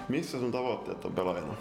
[0.08, 1.54] Missä sun tavoitteet on pelaajana?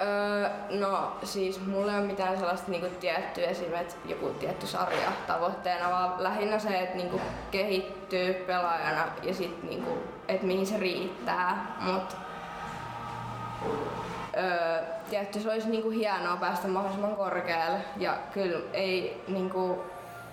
[0.00, 5.90] Öö, no siis mulla ei ole mitään sellaista niinku tiettyä esimerkiksi joku tietty sarja tavoitteena,
[5.90, 11.76] vaan lähinnä se, että niinku kehittyy pelaajana ja sit niinku, että mihin se riittää.
[11.80, 12.16] Mut,
[14.36, 19.84] öö, tietty se olisi niinku hienoa päästä mahdollisimman korkealle ja kyllä ei niinku,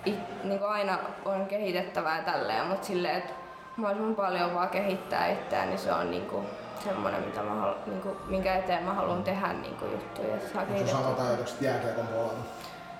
[0.04, 3.32] it, niinku aina on kehitettävää tälleen, mutta silleen, että
[3.76, 6.44] mahdollisimman paljon vaan kehittää itseään, niin se on niinku,
[6.84, 10.34] semmoinen, mitä mä halu, niin kuin, minkä eteen mä haluan tehdä niin kuin, juttuja.
[10.34, 12.44] Että saa Onko samat ajatukset jääkiekon puolella?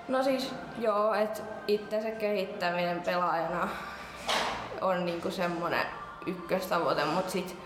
[0.07, 3.67] No siis joo, että itsensä kehittäminen pelaajana
[4.81, 5.85] on niin kuin semmoinen
[6.25, 7.57] ykköstavoite, mutta sitten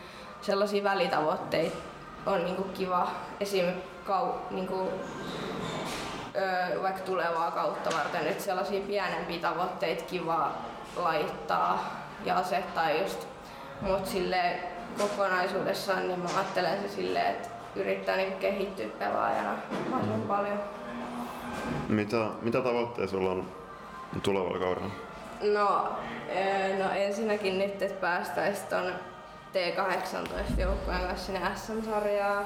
[0.41, 1.77] sellaisia välitavoitteita
[2.25, 3.07] on niin kuin kiva
[3.39, 3.65] esim.
[4.05, 4.87] Kau, niin kuin,
[6.35, 10.51] öö, vaikka tulevaa kautta varten, että sellaisia pienempiä tavoitteita kiva
[10.95, 13.27] laittaa ja asettaa just,
[13.81, 14.59] mutta sille
[14.97, 19.53] kokonaisuudessaan, niin mä ajattelen se silleen, että yrittää niin kehittyä pelaajana
[19.89, 20.59] mahdollisimman paljon.
[21.89, 23.45] Mitä, mitä tavoitteita sulla on
[24.23, 25.08] tulevalla kaudella?
[25.41, 25.88] No,
[26.80, 28.93] no ensinnäkin nyt, että päästäisiin tuon
[29.54, 32.45] T18-joukkueen kanssa sinne SM-sarjaan.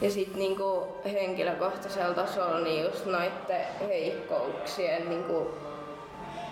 [0.00, 5.54] Ja sitten niinku henkilökohtaisella tasolla niin just noiden heikkouksien niinku,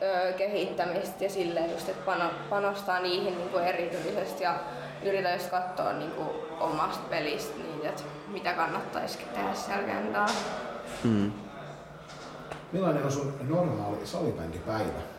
[0.03, 2.13] ö, kehittämistä ja silleen just, että
[2.51, 4.55] panostaa niihin niinku erityisesti ja
[5.03, 6.29] yritän just katsoa niin kuin
[6.61, 10.29] omasta pelistä niin, että mitä kannattaisi tehdä siellä kentällä.
[11.05, 11.33] Mm.
[12.73, 15.14] Millainen on sun normaali salibändipäivä?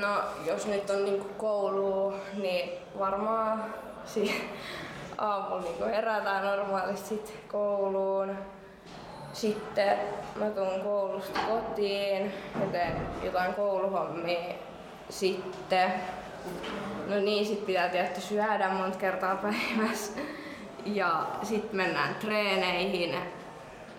[0.00, 3.64] No, jos nyt on niinku koulu, niin varmaan
[4.04, 4.50] si-
[5.18, 8.36] aamulla niinku herätään normaalisti sit kouluun.
[9.32, 9.98] Sitten
[10.36, 14.54] mä tuun koulusta kotiin ja teen jotain kouluhommia.
[15.08, 15.92] Sitten
[17.06, 20.20] No niin, sit pitää tietysti syödä monta kertaa päivässä.
[20.84, 23.16] Ja sitten mennään treeneihin.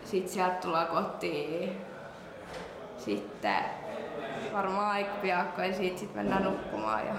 [0.06, 1.82] Sitten sieltä tullaan kotiin.
[2.97, 3.56] Sitten
[4.53, 7.07] varmaan aika piakko ja siitä sitten mennään nukkumaan.
[7.07, 7.13] Ja...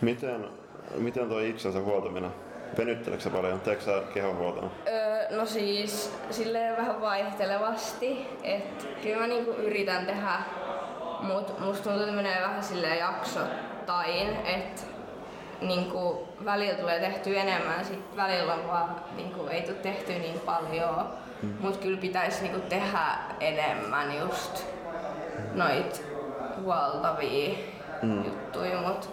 [0.00, 0.48] Miten,
[0.96, 2.30] miten toi itsensä huoltaminen?
[2.78, 3.60] Venytteleekö paljon?
[3.60, 4.70] Teekö sä kehonhuoltoa?
[4.88, 10.32] Öö, no siis silleen vähän vaihtelevasti, että kyllä mä niinku yritän tehdä,
[11.20, 14.82] mut musta tuntuu, että menee vähän silleen jaksottain, että
[15.60, 21.08] niinku välillä tulee tehty enemmän, sit välillä on vaan niinku ei tule tehty niin paljon,
[21.44, 21.54] mm.
[21.60, 23.06] mut kyllä pitäisi niinku tehdä
[23.40, 24.64] enemmän just
[25.54, 26.04] noit
[26.62, 27.54] huoltavia
[28.02, 28.24] mm.
[28.24, 29.10] juttuja, mut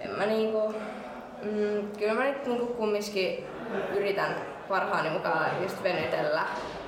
[0.00, 0.74] en mä niinku,
[1.42, 3.46] mm, kyllä mä nyt niinku kumminkin
[3.96, 4.34] yritän
[4.68, 6.42] parhaani mukaan just venytellä,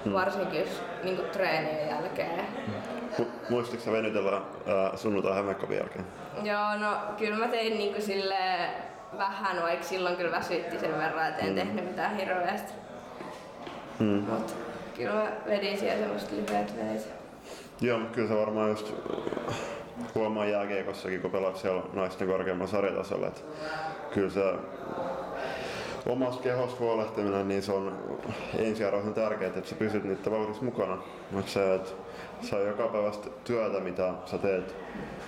[0.05, 0.13] mm.
[0.13, 2.47] varsinkin just niinku treenien jälkeen.
[3.19, 4.43] Mu- Muistatko sä venytellä äh,
[4.95, 6.07] sunnuntai jälkeen?
[6.43, 8.39] Joo, no kyllä mä tein niinku sille
[9.19, 12.73] vähän, vaikka silloin kyllä väsytti sen verran, että en tehnyt mitään hirveästi.
[14.01, 14.07] Mm.
[14.07, 14.57] Mut
[14.97, 17.09] kyllä mä vedin siellä semmoista lyhyet veneet.
[17.81, 18.93] Joo, mutta kyllä se varmaan just
[20.15, 23.41] huomaa jääkiekossakin, kun pelaat siellä naisten korkeammalla sarjatasolla, että
[24.15, 24.55] kyllä se
[26.07, 27.99] omasta kehosta huolehtiminen, niin se on
[28.59, 30.99] ensiarvoisen tärkeää, että sä pysyt niiden vauhdissa mukana.
[31.31, 31.91] Mutta se, että
[32.53, 34.75] on joka päivästä työtä, mitä sä teet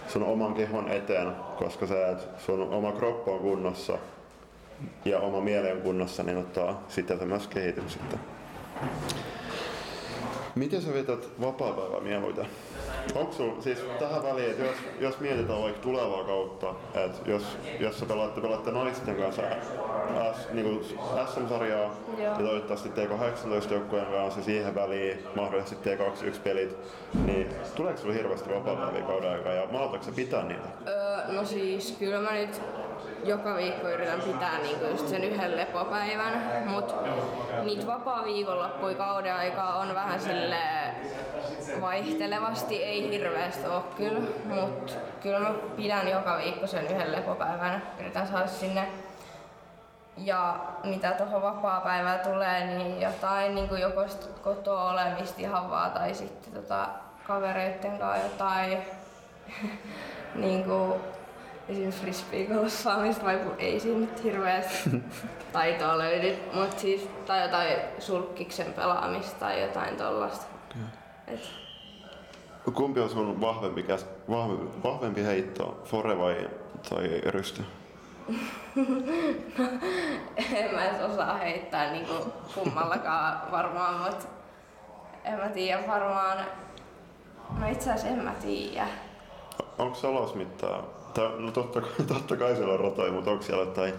[0.08, 3.98] sun oman kehon eteen, koska se, että sun oma kroppa on kunnossa
[5.04, 8.20] ja oma mieli on kunnossa, niin ottaa sitten sä myös kehitys sitten.
[10.54, 12.46] Miten sä vietät vapaa-päivää mieluiten?
[13.14, 17.42] Onko sul, siis tähän väliin, että jos, jos mietitään vaikka tulevaa kautta, että jos,
[17.80, 19.42] jos sä pelaatte, pelaatte naisten kanssa
[20.32, 20.84] S, niin
[21.34, 22.18] SM-sarjaa Joo.
[22.18, 26.76] ja toivottavasti T18 joukkueen kanssa siihen väliin mahdollisesti T21-pelit,
[27.26, 30.68] niin tuleeko sulla hirveästi vapaa-päiviä kauden aikaa ja maltatko sä pitää niitä?
[30.86, 32.60] Öö, no siis kyllä mä nyt
[33.24, 36.94] joka viikko yritän pitää niinku just sen yhden lepopäivän, mut
[37.62, 40.56] niitä vapaa viikonloppuja kauden aikaa on vähän sille
[41.80, 48.26] vaihtelevasti, ei hirveästi oo kyllä, mut kyllä mä pidän joka viikko sen yhden lepopäivän, yritän
[48.26, 48.88] saada sinne.
[50.16, 54.04] Ja mitä tuohon vapaa-päivään tulee, niin jotain niin kuin joko
[54.42, 56.88] kotoa olemista ihan vaan tai sitten tota,
[57.26, 58.78] kavereitten kanssa jotain.
[60.34, 60.94] Niin kuin,
[61.68, 64.90] esimerkiksi frisbeegolfaamista, vai kun ei siinä nyt hirveästi
[65.52, 70.46] taitoa löydy, mutta siis, tai jotain sulkkiksen pelaamista tai jotain tollasta.
[71.26, 71.40] Et,
[72.74, 76.50] Kumpi on sun vahvempi, käs, vahvempi, vahvempi heitto, fore vai
[76.90, 77.64] tai rysty?
[80.54, 82.22] en mä edes osaa heittää niin kuin
[82.54, 84.26] kummallakaan varmaan, mutta
[85.24, 86.38] en mä tiedä varmaan,
[87.58, 88.86] no itse asiassa en mä tiedä.
[89.78, 91.01] Onko se ulosmittaa?
[91.14, 91.80] Tai, no totta,
[92.14, 93.94] totta kai siellä on ratoja, mutta onko siellä jotain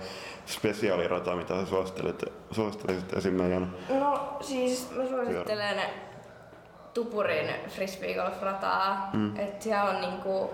[0.45, 3.33] spesiaalirata, mitä sä suosittelet, suosittelisit esim.
[3.33, 3.75] meidän?
[3.89, 5.81] No siis mä suosittelen
[6.93, 9.39] Tupurin frisbeegolf-rataa, mm.
[9.39, 10.49] että siellä on niinku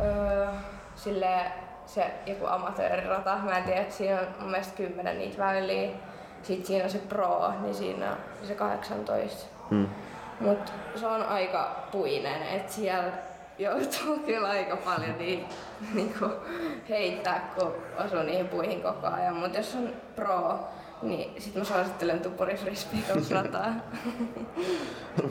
[0.00, 0.46] öö,
[0.94, 1.52] sille
[1.86, 5.90] se joku amatöörirata, mä en tiedä, että siinä on mun mielestä kymmenen niitä väyliä.
[6.42, 9.46] Sitten siinä on se pro, niin siinä on se 18.
[9.70, 9.88] Mm.
[10.40, 13.12] Mut se on aika puinen, että siellä
[13.58, 15.44] joutuu kyllä aika paljon niin,
[15.94, 16.26] niinku
[16.88, 17.72] heittää, kun
[18.04, 19.36] osuu niihin puihin koko ajan.
[19.36, 20.58] Mut jos on pro,
[21.02, 23.74] niin sit mä suosittelen Tupuri frisbeegolf-rataa.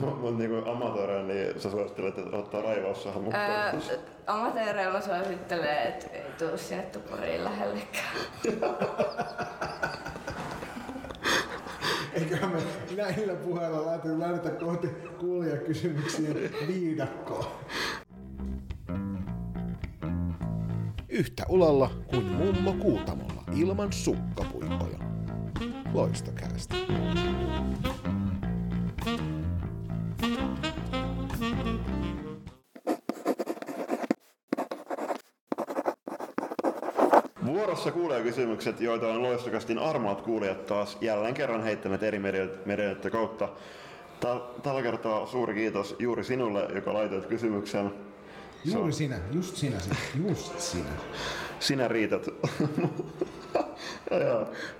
[0.00, 3.50] Mutta niinku amatööreillä, niin sä suosittelet, että ottaa raivaussahan mukaan.
[3.50, 3.74] Ää,
[4.26, 8.14] Amatööreillä suosittelen, että ei tuu sinne Tupuriin lähellekään.
[12.12, 12.62] Eiköhän me
[12.96, 13.86] näillä puheilla
[14.18, 14.88] lähdetä, kohti
[15.18, 17.60] kuulijakysymyksien viidakkoa.
[21.18, 24.98] Yhtä ulalla kuin mummo kuutamolla ilman sukkapuikkoja.
[25.94, 26.74] Loistokäästä.
[37.46, 42.18] Vuorossa kuulee kysymykset, joita on loistokastin armaat kuulijat taas jälleen kerran heittäneet eri
[42.64, 43.48] medioiden kautta.
[44.20, 47.90] Täl- Tällä kertaa suuri kiitos juuri sinulle, joka laitoit kysymyksen.
[48.64, 49.78] Juuri sinä, just sinä,
[50.28, 50.90] just sinä.
[51.60, 52.26] Sinä riität.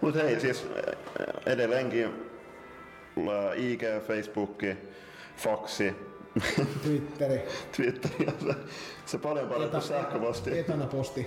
[0.01, 0.67] Mutta hei, siis
[1.47, 2.13] edelleenkin
[3.57, 4.63] IG, Facebook,
[5.37, 5.95] faksi,
[6.83, 7.43] Twitteri,
[7.77, 8.55] Twitter ja se,
[9.07, 10.59] se paljon parempi Eta- sähköposti.
[10.59, 11.27] etanaposti.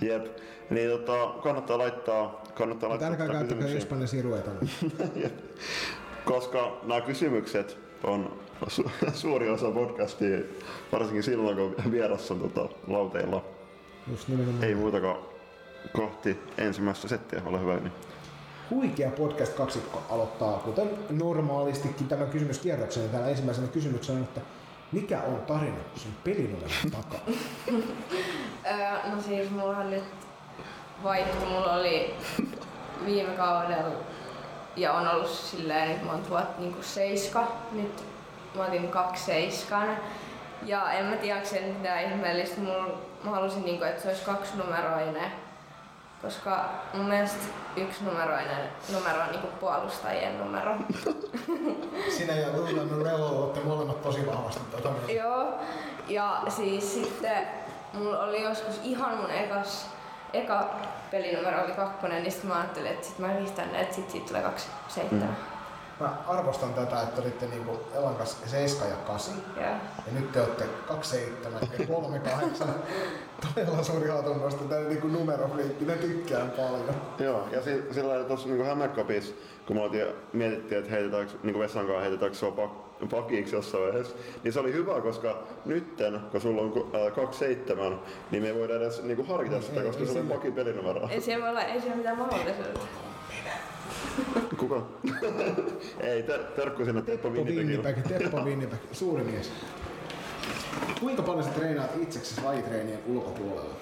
[0.00, 0.26] Jep.
[0.70, 3.76] Niin tota, kannattaa laittaa, kannattaa Mutta laittaa älkää tätä käyttäkää.
[3.78, 4.36] Espanjan siru.
[6.24, 8.38] Koska nämä kysymykset on
[8.68, 10.38] su- suuri osa podcastia,
[10.92, 13.44] varsinkin silloin kun vieras on tota, lauteilla.
[14.10, 14.64] Just nimenomaan.
[14.64, 15.16] Ei muutakaan
[15.92, 17.74] kohti ensimmäistä settiä, ole hyvä.
[17.76, 17.92] Niin.
[18.70, 23.02] Huikea podcast-kaksikko aloittaa, kuten normaalistikin tämän kysymyskierroksen.
[23.02, 24.40] Ja täällä ensimmäisenä kysymyksenä on, että
[24.92, 27.20] mikä on tarina sun pelinumeron takaa?
[29.14, 30.04] No siis mulla nyt
[31.02, 31.46] vaihto.
[31.46, 32.14] Mulla oli
[33.06, 33.90] viime kaudella
[34.76, 37.46] ja on ollut silleen nyt monta vuotta niin kuin seiska.
[37.72, 38.04] Nyt
[38.54, 39.96] mä otin kaksi seiskan.
[40.62, 42.60] Ja en mä tiedä, onko se mitään ihmeellistä.
[42.60, 45.32] Mulla, mä halusin, niin kuin, että se olisi kaksinumeroinen.
[46.22, 47.44] Koska mun mielestä
[47.76, 50.76] yksi numeroinen numero on niin kuin puolustajien numero.
[52.16, 55.12] Sinä ja Lula Morello olette molemmat tosi vahvasti tota mieltä.
[55.12, 55.54] Joo.
[56.08, 57.46] Ja siis sitten
[57.92, 59.90] mulla oli joskus ihan mun ekas,
[60.32, 60.70] eka
[61.10, 64.26] pelinumero oli kakkonen, niin sitten mä ajattelin, että sit mä yhdistän ne, että sit siitä
[64.28, 65.36] tulee kaksi seitsemän.
[66.00, 69.34] Mä arvostan tätä, että olitte niinku Elan kanssa 7 ja 8.
[69.56, 72.68] Ja Ja nyt te olette 27 ja 38.
[73.54, 74.64] Todella suuri hatunnosto.
[74.64, 76.94] Tää niinku numerofliikki, ne tykkään paljon.
[77.18, 79.34] Joo, ja si- sillä lailla tuossa niinku Hämeenkopissa,
[79.66, 84.16] kun me oltiin, mietittiin, että heitetäänkö, niinku Vessan kanssa heitetäänkö sua pak- pakiksi jossain vaiheessa,
[84.44, 88.54] niin se oli hyvä, koska nytten, kun sulla on ku- äh, 27, niin me ei
[88.54, 90.34] voida edes niinku harkita sitä, ei, koska sulla on sillä.
[90.34, 91.08] pakin pelinumero.
[91.10, 92.80] ei siellä, olla, ei siellä mitään mahdollisuutta.
[94.60, 94.82] Kuka?
[96.00, 97.28] ei, ter- terkku sinne Teppo.
[97.30, 99.52] Winnipeg, Teppo Winnipeg, suuri mies.
[101.00, 103.74] Kuinka paljon sä treenaat itseksesi lajitreenien ulkopuolella?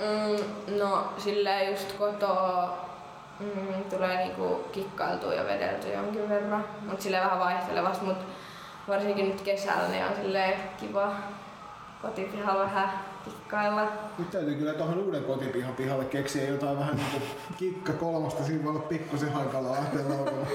[0.00, 2.78] Mm, no silleen just kotoa
[3.40, 6.64] mm, tulee niinku kikkailtua ja vedeltyä jonkin verran.
[6.90, 8.16] Mut silleen vähän vaihtelevasti, mut
[8.88, 11.12] varsinkin nyt kesällä niin on silleen kiva
[12.02, 12.90] kotipihalla vähän
[13.24, 13.88] kikkailla.
[14.18, 17.18] Nyt täytyy kyllä tuohon uuden kotipihan pihalle keksiä jotain vähän niinku
[17.56, 18.44] kikka kolmosta.
[18.44, 20.46] Siinä voi olla pikkusen hankalaa lähteä laukalle.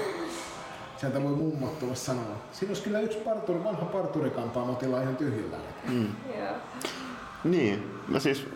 [0.96, 2.36] Sieltä voi mummot tulla sanoa.
[2.52, 5.62] Siinä olisi kyllä yksi parturi, vanha parturikampaamotila ihan tyhjillään.
[6.38, 6.54] Joo.
[7.44, 8.46] Niin, no siis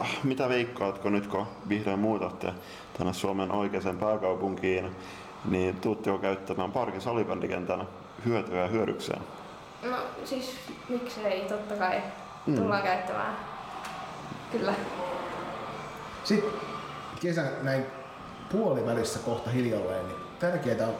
[0.00, 2.52] äh, mitä veikkaatko nyt kun vihdoin muutatte
[2.98, 4.96] tänne Suomen oikeaan pääkaupunkiin,
[5.44, 7.86] niin tuutteko käyttämään parkin salibändikentän
[8.24, 9.22] hyötyä ja hyödykseen?
[9.82, 10.56] No siis
[10.88, 12.02] miksei, totta kai
[12.56, 13.36] tullaan käyttämään.
[14.52, 14.74] Kyllä.
[16.24, 16.52] Sitten
[17.20, 17.86] kesän näin
[18.52, 20.94] puolivälissä kohta hiljalleen, niin tärkeää on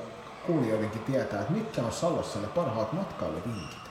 [0.46, 3.82] kuulijoidenkin tietää, että mitkä on Salossa ne parhaat matkailuvinkit.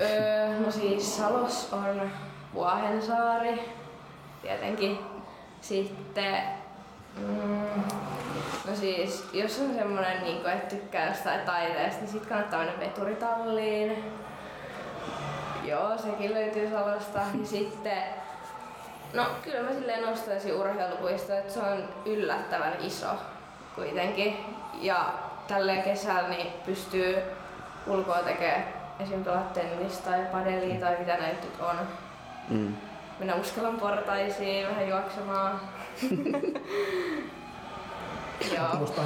[0.00, 2.10] Öö, no siis Salos on
[2.54, 3.60] Vuohensaari,
[4.42, 4.98] tietenkin.
[5.60, 6.42] Sitten,
[7.16, 7.82] mm,
[8.68, 14.04] no siis jos on semmonen, niin että tykkää jostain taiteesta, niin sit kannattaa mennä veturitalliin.
[15.64, 17.18] Joo, sekin löytyy Salosta.
[17.18, 18.02] Ja sitten,
[19.14, 23.08] no kyllä mä silleen nostaisin urheilupuisto, että se on yllättävän iso
[23.74, 24.36] kuitenkin.
[24.80, 25.14] Ja
[25.48, 27.22] tälleen kesällä niin pystyy
[27.86, 28.64] ulkoa tekemään
[29.00, 29.24] esim.
[29.24, 31.76] pelaa tennistä tai padelia tai mitä näitä nyt on.
[32.48, 32.76] Mm.
[33.18, 35.60] Mennä uskallan portaisiin, vähän juoksemaan.
[38.56, 38.66] Joo.
[38.70, 39.04] Kuulostaa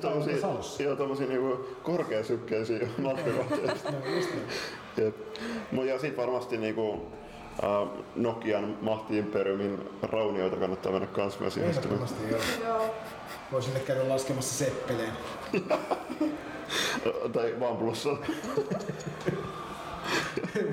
[0.00, 0.82] tommosia- Salossa.
[0.82, 3.90] Joo, tommosia niinku korkeasykkeisiä matkakohteita.
[3.92, 4.28] No, just
[4.96, 5.88] niin.
[5.88, 7.06] Ja sit varmasti niinku
[7.64, 12.08] äh, Nokian mahti-imperiumin raunioita kannattaa mennä kans myös ihastelemaan.
[12.64, 12.94] Joo.
[13.52, 15.12] Voi sinne käydä laskemassa seppeleen.
[17.32, 18.10] Tai vaan plussa.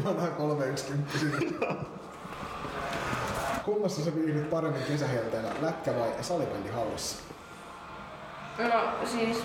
[0.03, 1.65] Vanha 390.
[3.67, 7.23] Kummassa sä viihdyt paremmin kesähelteellä, lätkä vai salibändihallissa?
[8.57, 9.43] No siis,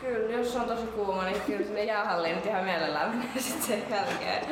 [0.00, 3.82] kyllä jos on tosi kuuma, niin kyllä sinne jäähalliin nyt ihan mielellään menee sitten sen
[3.90, 4.44] jälkeen.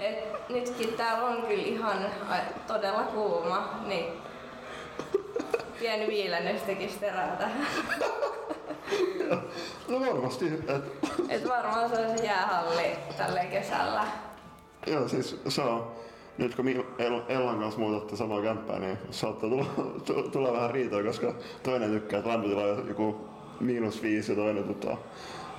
[0.00, 1.98] Et nytkin täällä on kyllä ihan
[2.66, 4.12] todella kuuma, niin
[5.78, 7.66] pieni viilennys tekisi terää tähän.
[9.88, 10.46] No varmasti.
[10.68, 10.82] Et,
[11.28, 14.04] Et varmaan se on se jäähalli tälle kesällä.
[14.86, 15.92] joo, siis se on.
[16.40, 16.68] Nyt kun
[17.28, 19.66] Ellan kanssa muutatte samaa kämppää, niin saattaa tulla,
[20.04, 23.16] tu- tulla vähän riitoa, koska toinen tykkää, että lämpötila on joku
[23.60, 24.96] miinus viisi ja toinen tota,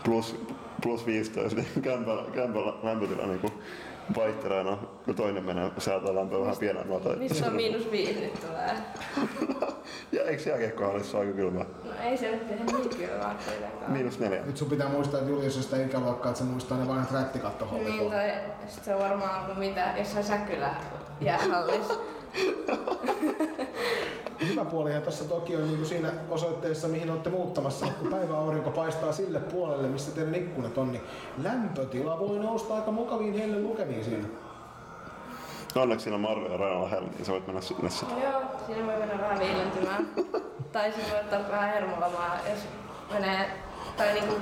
[0.06, 0.36] plus,
[0.82, 3.52] plus 15, niin kämpän, kämpän lämpötila niin
[4.16, 7.10] vaihtelee aina, kun toinen menee säätää lämpöä vähän pienemmältä.
[7.10, 8.72] Missä on miinus viisi nyt tulee?
[10.12, 11.60] Ja eikö jääkiekkohallissa aika kylmä?
[11.60, 13.92] No ei se nyt ihan niin kylmää kuitenkaan.
[13.92, 14.42] Miinus neljä.
[14.46, 17.88] Nyt sun pitää muistaa, että Julius on sitä ikäluokkaa, että se muistaa ne vanhat rättikattohollit.
[17.88, 18.32] Niin, tai
[18.68, 20.76] sit se on varmaan ollut mitä, jossain säkylä
[21.22, 21.94] jäähallissa.
[24.50, 29.40] Hyvä puolihan tässä toki on niin siinä osoitteessa, mihin olette muuttamassa, kun päiväaurinko paistaa sille
[29.40, 31.04] puolelle, missä teidän ikkunat on, niin
[31.44, 34.28] lämpötila voi nousta aika mukaviin heille lukemiin siinä.
[35.76, 38.22] Onneksi siinä on Marve ja Raina lähellä, niin sä voit mennä sinne sitten.
[38.22, 40.08] Joo, siinä voi mennä vähän viilentymään.
[40.72, 42.60] tai sitten voi ottaa vähän hermolomaa, jos
[43.14, 43.50] menee,
[43.98, 44.34] tai niinku,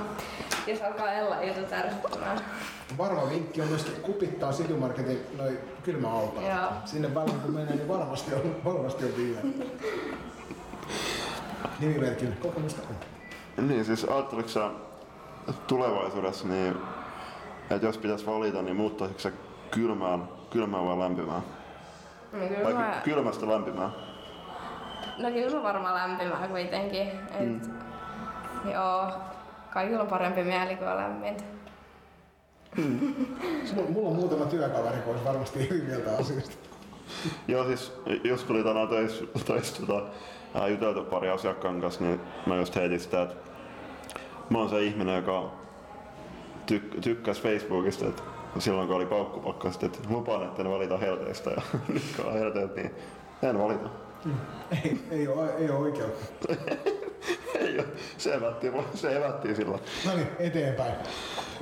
[0.66, 2.40] jos alkaa Ella ilta tärsyttämään.
[2.98, 6.42] Varma vinkki on myös kupittaa Citymarketin noi kylmäautoa.
[6.42, 6.70] Joo.
[6.84, 9.42] Sinne väliin kun menee, niin varmasti on, varmasti on viileä.
[11.80, 13.68] Nimimerkille kokemusta on.
[13.68, 14.70] Niin, siis ajatteliko sä
[15.66, 16.76] tulevaisuudessa, niin,
[17.70, 19.32] että jos pitäisi valita, niin muuttaisitko sä
[19.70, 21.42] kylmään, kylmään vai lämpimään?
[22.32, 23.90] No kyllä Vai mä, kylmästä lämpimään?
[25.18, 27.08] no kyllä varmaan lämpimää kuitenkin.
[27.08, 27.60] Et, mm.
[28.72, 29.06] Joo,
[29.70, 31.44] kaikilla on parempi mieli kuin on lämmintä.
[33.74, 36.56] Mulla, mulla on muutama työkaveri, kun olisi varmasti eri mieltä asioista.
[37.48, 37.92] Joo, siis
[38.24, 43.22] just tuli tänään töissä, töissä tota, juteltu pari asiakkaan kanssa, niin mä just heitin sitä,
[43.22, 43.34] että
[44.50, 45.50] mä oon se ihminen, joka
[46.72, 48.22] tyk- tykkäsi Facebookista, että
[48.58, 51.62] silloin kun oli paukkupakkaset, että lupaan, että en valita helteistä ja
[51.94, 52.94] nyt kun on helteet, niin
[53.42, 53.88] en valita.
[54.84, 56.48] Ei, ei, ole, ei ole oikeutta.
[57.54, 57.84] Ei oo,
[58.18, 59.80] se evättiin, se evättiin silloin.
[60.06, 60.94] No niin, eteenpäin.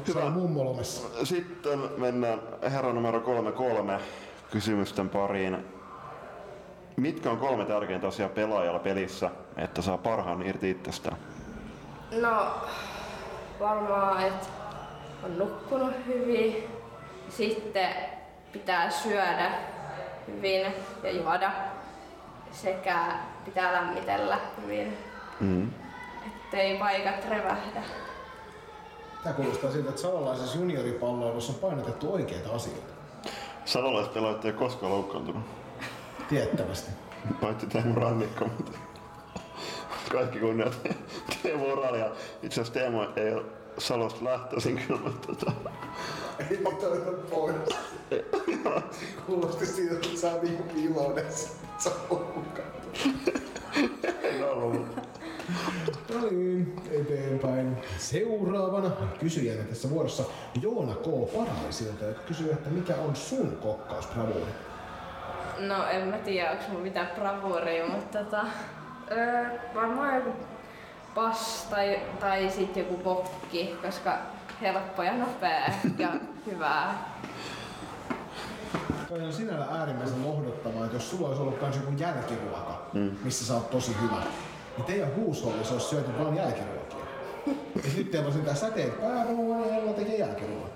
[0.09, 0.21] Hyvä.
[0.21, 1.25] Se on mummolomessa.
[1.25, 4.01] Sitten mennään herra numero 33
[4.51, 5.59] kysymysten pariin.
[6.97, 11.17] Mitkä on kolme tärkeintä asiaa pelaajalla pelissä, että saa parhaan irti itsestään?
[12.21, 12.47] No,
[13.61, 14.47] varmaan, että
[15.25, 16.78] on nukkunut hyvin.
[17.29, 17.95] Sitten
[18.53, 19.51] pitää syödä
[20.27, 20.67] hyvin
[21.03, 21.51] ja juoda.
[22.53, 22.99] Sekä
[23.45, 24.97] pitää lämmitellä hyvin,
[25.41, 25.71] Mm.
[26.27, 27.83] ettei paikat revähdä.
[29.23, 32.93] Tämä kuulostaa siltä, että salolaisessa junioripalloilussa on painotettu oikeita asioita.
[33.65, 35.43] Salolaispelaajat ei ole koskaan loukkaantunut.
[36.29, 36.91] Tiettävästi.
[37.41, 38.79] Paitsi Teemu Rannikko, mutta
[40.13, 40.79] kaikki kunniat
[41.43, 42.07] Teemu Oralia.
[42.43, 43.43] Itse asiassa Teemu ei ole
[43.79, 45.53] Salosta lähtöisin kyllä, mutta tota,
[46.51, 47.57] Ei toita pois.
[49.27, 51.25] Kuulosti siitä, että sä oot niin iloinen.
[51.79, 51.91] Sä
[54.23, 54.75] en ollut.
[54.75, 55.03] mutta-
[56.15, 57.77] No niin, eteenpäin.
[57.99, 60.23] Seuraavana kysyjänä tässä vuorossa
[60.63, 61.05] Joona K.
[61.37, 64.53] Paraisilta, joka kysyy, että mikä on sun kokkausbravuuri?
[65.59, 68.45] No en mä tiedä, onko mun mitään bravuuria, mutta tota,
[69.11, 70.31] öö, varmaan joku
[71.15, 74.19] pas tai, tai sitten joku bokki, koska
[74.63, 76.09] helppo ja nopea ja
[76.47, 77.19] hyvää.
[79.09, 83.11] Toi on sinällä äärimmäisen lohduttavaa, että jos sulla olisi ollut kans joku jälkiruoka, mm.
[83.25, 84.23] missä sä oot tosi hyvä,
[84.77, 86.99] niin teidän huushollissa olisi syöty vaan jälkiruokia.
[87.77, 90.71] Ja nyt teillä on sitä säteet pääruoan ja Ella tekee jälkiruoan.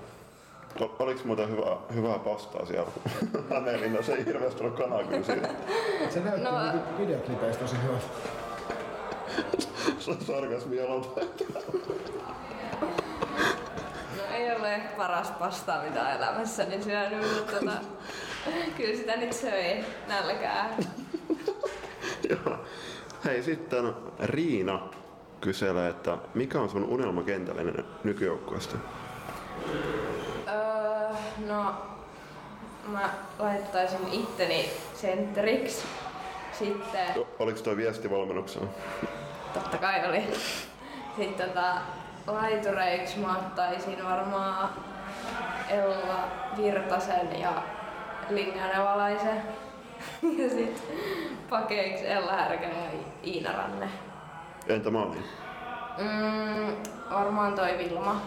[0.81, 2.91] O- Oliks muuten hyvä, hyvää pastaa siellä
[3.53, 4.13] Hämeenlinnassa?
[4.13, 5.49] Ei hirveästi ollut kanaa kyllä siitä.
[6.09, 8.05] Se näytti No, no, niinku videoklipeistä tosi hyvältä.
[9.99, 10.77] Se on sarkasmi.
[14.33, 17.71] Ei ole ehkä paras pastaa mitä elämässäni syönyt, mutta tota,
[18.77, 20.69] kyllä sitä nyt söi nälkää.
[22.29, 22.57] Joo.
[23.25, 24.89] Hei, sitten Riina
[25.41, 28.77] kyselee, että mikä on sun unelmakentällinen nykyjoukkueesta?
[30.47, 31.15] Öö,
[31.47, 31.75] no,
[32.87, 33.09] mä
[33.39, 35.85] laittaisin itteni sentteriksi.
[36.59, 38.67] Sitten Oliko toi viesti valmennuksena?
[39.53, 40.23] Totta kai oli.
[41.17, 41.73] Sitten tota,
[42.27, 44.69] laitureiksi mä ottaisin varmaan
[45.69, 47.63] Ella Virtasen ja
[48.29, 49.41] Linja Nevalaisen.
[50.37, 50.97] Ja sitten
[51.49, 53.89] pakeiksi Ella Härkä ja Iina Ranne.
[54.67, 55.17] Entä maali?
[55.97, 56.75] Mm,
[57.11, 58.21] varmaan toi Vilma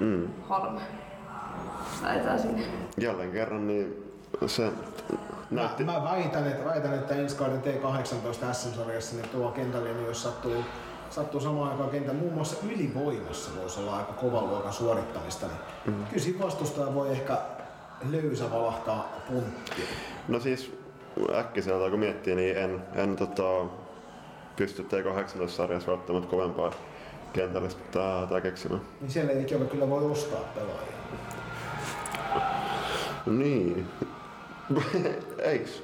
[0.00, 0.28] Mm.
[0.48, 0.80] Holm.
[2.02, 2.62] Taitaa sinne.
[2.98, 4.12] Jälleen kerran niin
[4.46, 4.72] se
[5.50, 5.84] näytti...
[5.84, 10.64] Mä, mä väitän, että, väitän, että ensi kauden T18 SM-sarjassa niin tuo kentällinen, jos sattuu,
[11.10, 16.06] sattuu samaan aikaan kentän, muun muassa ylivoimassa voisi olla aika kovan luokan suorittamista, niin mm.
[16.06, 17.38] kyllä siinä vastustaja voi ehkä
[18.10, 19.88] löysä valahtaa punttiin.
[20.28, 20.72] No siis
[21.34, 23.66] äkkiseltä kun miettii, niin en, en tota,
[24.56, 26.72] pysty T18-sarjassa välttämättä kovempaa
[27.32, 28.80] kentällistä tää, tää keksimään.
[29.00, 31.00] Niin siellä ei ikävä kyllä voi ostaa pelaajia.
[33.26, 33.86] Niin.
[35.38, 35.82] Eiks?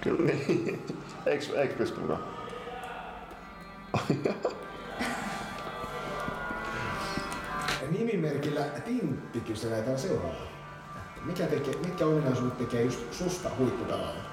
[0.00, 0.86] Kyllä niin.
[1.26, 2.33] Eiks, eiks pysty mukaan?
[7.98, 10.54] Nimimerkillä Tintti kyselee täällä seuraavaa.
[11.24, 14.24] Mikä tekee, mitkä ominaisuudet tekee just susta huippupelaajan?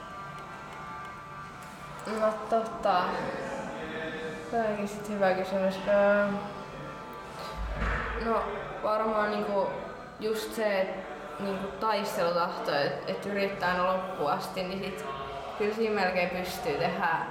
[2.19, 3.03] No tota,
[4.51, 5.75] tämä onkin sit hyvä kysymys.
[5.87, 6.27] Öö,
[8.25, 8.43] No
[8.83, 9.67] varmaan niinku
[10.19, 10.95] just se,
[11.39, 15.05] niinku taistelutahto, että et yrittää aina loppuun asti, niin sit
[15.57, 17.25] kyllä siinä melkein pystyy tehdä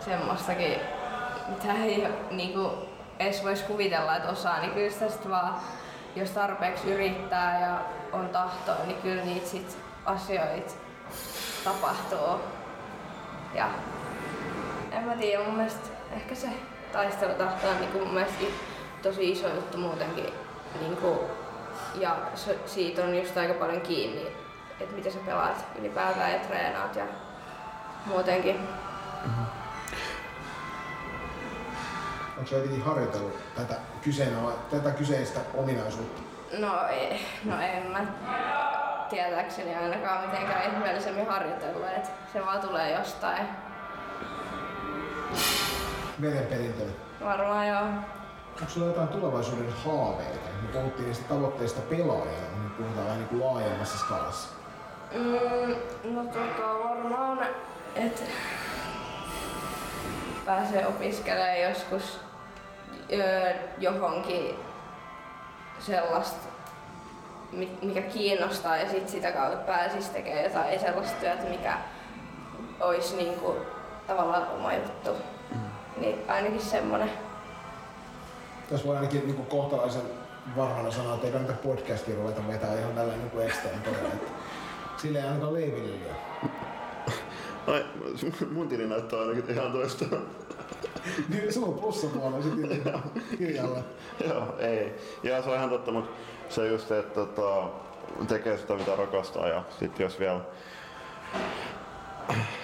[0.00, 0.80] semmoistakin,
[1.48, 2.72] mitä ei niinku
[3.18, 5.56] edes vois kuvitella, että osaa, niin kyllä sitä sit vaan,
[6.16, 7.80] jos tarpeeksi yrittää ja
[8.12, 10.74] on tahtoa, niin kyllä niitä sit asioita
[11.64, 12.40] tapahtuu.
[13.54, 13.68] Ja
[14.92, 16.48] en mä tiedä, mun mielestä ehkä se
[16.92, 18.44] taistelutahto on niinku mun mielestä
[19.02, 20.34] tosi iso juttu muutenkin.
[20.80, 21.20] Niinku,
[21.94, 24.26] ja se, siitä on just aika paljon kiinni,
[24.80, 27.04] että miten sä pelaat ylipäätään ja treenaat ja
[28.06, 28.68] muutenkin.
[32.36, 34.36] Onko se jotenkin harjoitellut tätä, kyseenä,
[34.70, 36.22] tätä kyseistä ominaisuutta?
[36.58, 38.06] No, ei, no en mä
[39.10, 43.48] tietääkseni ainakaan mitenkään ihmeellisemmin harjoitellut, että se vaan tulee jostain.
[46.20, 46.92] verenperintönä.
[47.24, 47.82] Varmaan joo.
[48.60, 50.48] Onko sulla jotain tulevaisuuden haaveita?
[50.62, 54.48] Me puhuttiin niistä tavoitteista pelaajana, mutta nyt puhutaan vähän niin kuin laajemmassa skaalassa.
[55.14, 55.74] Mm,
[56.14, 57.46] no tota varmaan,
[57.94, 58.22] että
[60.46, 62.20] pääsee opiskelemaan joskus
[63.12, 64.54] öö, johonkin
[65.78, 66.36] sellaista,
[67.52, 71.78] mi- mikä kiinnostaa ja sit sitä kautta pääsisi tekemään jotain sellaista työtä, mikä
[72.80, 73.56] olisi niinku
[74.06, 75.10] tavallaan oma juttu.
[75.96, 77.10] Niin ainakin semmonen.
[78.70, 80.02] Tässä voi ainakin niin kuin kohtalaisen
[80.56, 83.96] varhainen sanoa, että ei kannata podcastia ruveta vetää ihan tällä niin kuin extempore.
[84.12, 84.30] että
[84.96, 86.06] Sillä ei ainakaan leiville.
[87.66, 87.84] Ai,
[88.52, 90.04] mun tili näyttää ainakin ihan toista.
[91.28, 92.70] Niin sulla on plussa tuolla sitten
[93.38, 93.78] kirjalla.
[94.28, 94.94] Joo, ei.
[95.22, 96.10] Ja se on ihan totta, mutta
[96.48, 97.68] se just, että tota,
[98.28, 100.40] tekee sitä mitä rakastaa ja sitten jos vielä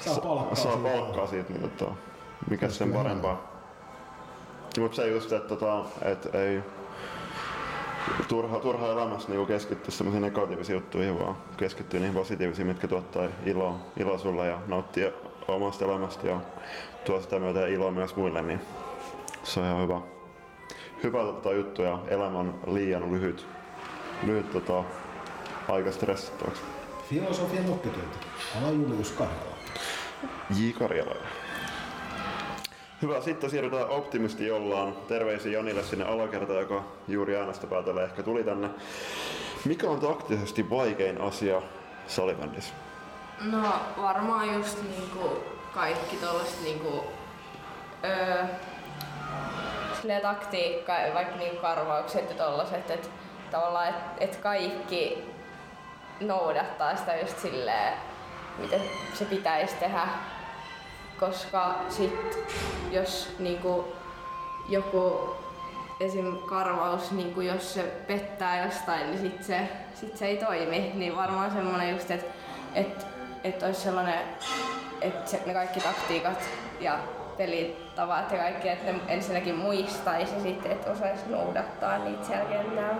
[0.01, 0.55] Saa palkkaa.
[0.55, 0.88] saa siitä.
[0.88, 1.93] palkkaa siitä, niin tota,
[2.51, 3.51] mikä sen parempaa.
[4.80, 6.61] Mutta se just, että tota, et ei
[8.28, 13.76] turha, turha elämässä niinku keskittyä semmoisiin negatiivisiin juttuihin, vaan keskittyä niihin positiivisiin, mitkä tuottaa iloa,
[13.97, 15.11] iloa sulle ja nauttia
[15.49, 16.41] omasta elämästä ja
[17.05, 18.61] tuo sitä myötä iloa myös muille, niin
[19.43, 20.01] se on ihan hyvä,
[21.03, 23.47] hyvä tota, juttu ja elämä on liian lyhyt,
[24.26, 24.84] lyhyt tota,
[25.68, 26.62] aika stressattavaksi.
[27.09, 28.18] Filosofian oppitunti.
[28.59, 29.57] Ala Julius Karjala.
[30.57, 30.70] J.
[30.78, 31.32] Karjalainen.
[33.03, 34.93] Hyvä, sitten siirrytään optimisti jollaan.
[35.09, 38.70] Terveisiä Jonille sinne alakertaan, joka juuri äänestä päätellä ehkä tuli tänne.
[39.64, 41.62] Mikä on taktisesti vaikein asia
[42.07, 42.74] salibändissä?
[43.41, 47.05] No varmaan just niinku kaikki tollaset niinku
[48.05, 48.45] öö,
[50.01, 53.09] silleen taktiikka, vaikka niinku karvaukset ja tollaset, että
[53.51, 55.24] tavallaan et, et kaikki
[56.20, 57.95] noudattaa sitä just silleen,
[58.59, 58.80] miten
[59.14, 60.09] se pitäisi tehdä.
[61.20, 62.38] Koska sit
[62.91, 63.97] jos niinku
[64.68, 65.36] joku
[66.01, 66.38] esim.
[66.38, 70.93] karvaus, niin jos se pettää jostain, niin sit se, sit se ei toimi.
[70.95, 72.32] Niin varmaan semmoinen just, että
[72.74, 73.07] et,
[73.45, 74.18] et olisi sellainen,
[75.01, 76.38] että se, ne kaikki taktiikat
[76.80, 76.99] ja
[77.36, 82.97] pelitavat ja kaikki, että ne ensinnäkin muistaisi ja sitten, että osaisi noudattaa niitä siellä kentällä.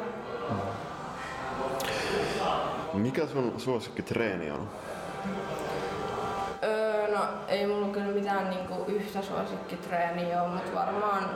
[2.93, 4.68] Mikä sun suosikki treeni on?
[6.62, 11.30] Öö, no ei mulla kyllä mitään niinku yhtä suosikkitreeniä ole, mutta varmaan,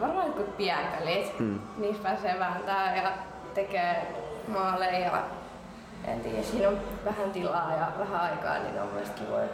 [0.00, 1.38] varmaan jotkut pienpelit.
[1.38, 1.60] Mm.
[1.76, 3.12] Niissä pääsee vääntää ja
[3.54, 4.14] tekee
[4.48, 5.22] maaleja ja
[6.04, 9.48] en tiedä, siinä on vähän tilaa ja vähän aikaa, niin on mielestäni kivoja.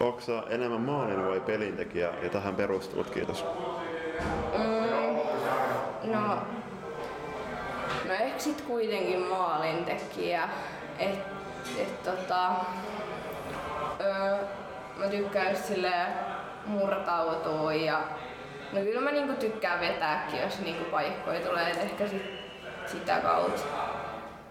[0.00, 3.44] Onko sä enemmän maalin vai pelintekijä ja tähän perustelut, kiitos.
[4.58, 5.18] Mm,
[6.12, 6.38] no,
[8.08, 10.48] no ehkä sit kuitenkin maalintekijä.
[10.98, 11.18] Et,
[11.78, 12.50] et tota,
[14.00, 14.36] öö,
[14.96, 16.06] mä tykkään just silleen
[16.66, 18.00] murtautua ja
[18.72, 22.43] no kyllä mä niinku tykkään vetääkin, jos niinku paikkoja tulee, et ehkä sit,
[22.86, 23.62] sitä kautta.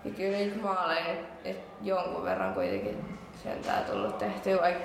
[0.06, 4.84] Ja kyllä niitä maaleja et jonkun verran kuitenkin sentään tullut tehtyä, vaikka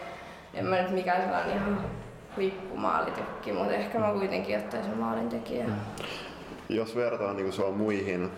[0.54, 1.80] en mä nyt mikään sellainen ihan
[2.36, 5.64] huippumaalitykki, mutta ehkä mä kuitenkin ottaisin maalintekijä.
[6.68, 8.30] Jos vertaan niin sua muihin,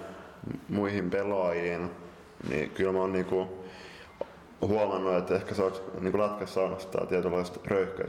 [0.69, 1.91] muihin pelaajiin,
[2.49, 3.65] niin kyllä mä oon niinku
[4.61, 7.61] huomannut, että ehkä sä oot niinku lätkässä saanut tietynlaista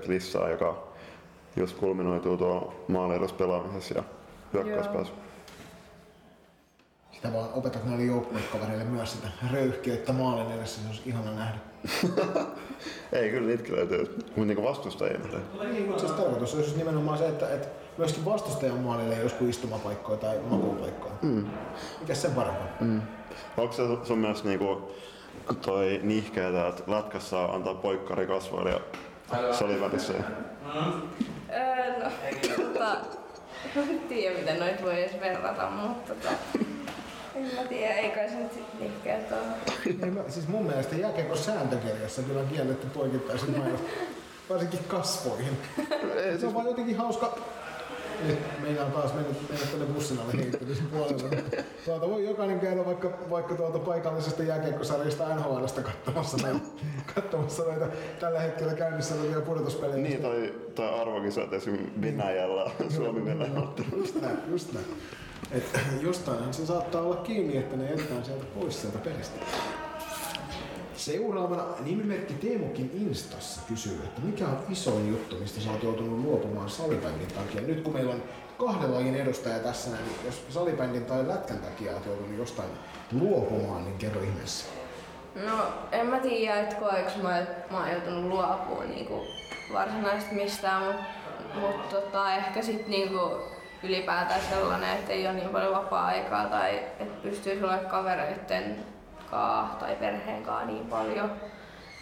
[0.07, 0.83] lisää, joka
[1.55, 4.03] just kulminoituu tuolla maaliiduspelaamisessa ja
[4.53, 5.13] hyökkäyspäässä.
[7.21, 11.57] Sitä vaan opetat näille joukkuekavereille myös sitä röyhkeyttä maalin edessä, se olisi ihana nähdä.
[13.13, 15.43] Ei, kyllä niitäkin löytyy, mutta niinku vastustajia nähdään.
[15.71, 17.67] Niin, mutta siis tarkoitus olisi nimenomaan se, että, että
[17.97, 21.13] myöskin vastustajan maalille ei joskus istumapaikkoja tai makuupaikkoja.
[21.21, 21.45] Mm.
[21.99, 22.67] Mikäs sen parempaa?
[22.79, 23.01] Mm.
[23.57, 24.91] Onko se sun mielestä niinku
[25.61, 28.79] toi nihkeetä, että lätkässä antaa poikkari kasvoille ja
[29.53, 30.13] salivälissä?
[30.13, 32.11] Öö, no,
[32.55, 32.97] tota,
[33.75, 36.35] en tiedä miten noit voi edes verrata, mutta tota,
[37.35, 38.51] en mä tiedä, ei kai se nyt.
[40.03, 43.79] Ei, mä, siis mun mielestä jääkiekon sääntökirjassa kyllä on kielletty poikittaiset mainos,
[44.49, 45.57] varsinkin kasvoihin.
[46.39, 47.37] Se on vaan jotenkin hauska.
[48.27, 51.43] Nyt meillä on taas mennyt, mennyt tuonne bussin alle heittämisen puolelle.
[51.85, 56.59] Tuolta voi jokainen käydä vaikka, vaikka tuolta paikallisesta jääkiekkosarjasta NHLstä katsomassa näitä,
[57.15, 57.87] katsomassa näitä
[58.19, 60.03] tällä hetkellä käynnissä olevia pudotuspelejä.
[60.03, 61.77] Niin, tai, tai arvokisat esim.
[62.01, 63.51] Venäjällä, Suomi Venäjä
[63.97, 64.85] Just näin, just näin.
[65.51, 69.45] Et jostainhan se saattaa olla kiinni, että ne jätetään sieltä pois sieltä pelistä.
[71.01, 76.69] Seuraavana nimimerkki Teemukin Instassa kysyy, että mikä on isoin juttu, mistä sä oot joutunut luopumaan
[76.69, 77.61] salibändin takia?
[77.61, 78.23] Nyt kun meillä on
[78.57, 82.69] kahden lajin edustaja tässä, niin jos salibändin tai lätkän takia oot joutunut jostain
[83.11, 84.65] luopumaan, niin kerro ihmeessä.
[85.47, 89.21] No en mä tiedä, että koeks mä, mä oon joutunut luopumaan niinku
[89.73, 91.03] varsinaisesti mistään, mutta
[91.59, 93.37] mut tota, ehkä sit niinku
[93.83, 98.90] ylipäätään sellainen, että ei ole niin paljon vapaa-aikaa tai että pystyisi olemaan kavereitten
[99.31, 101.31] kaa tai perheen kaa niin paljon.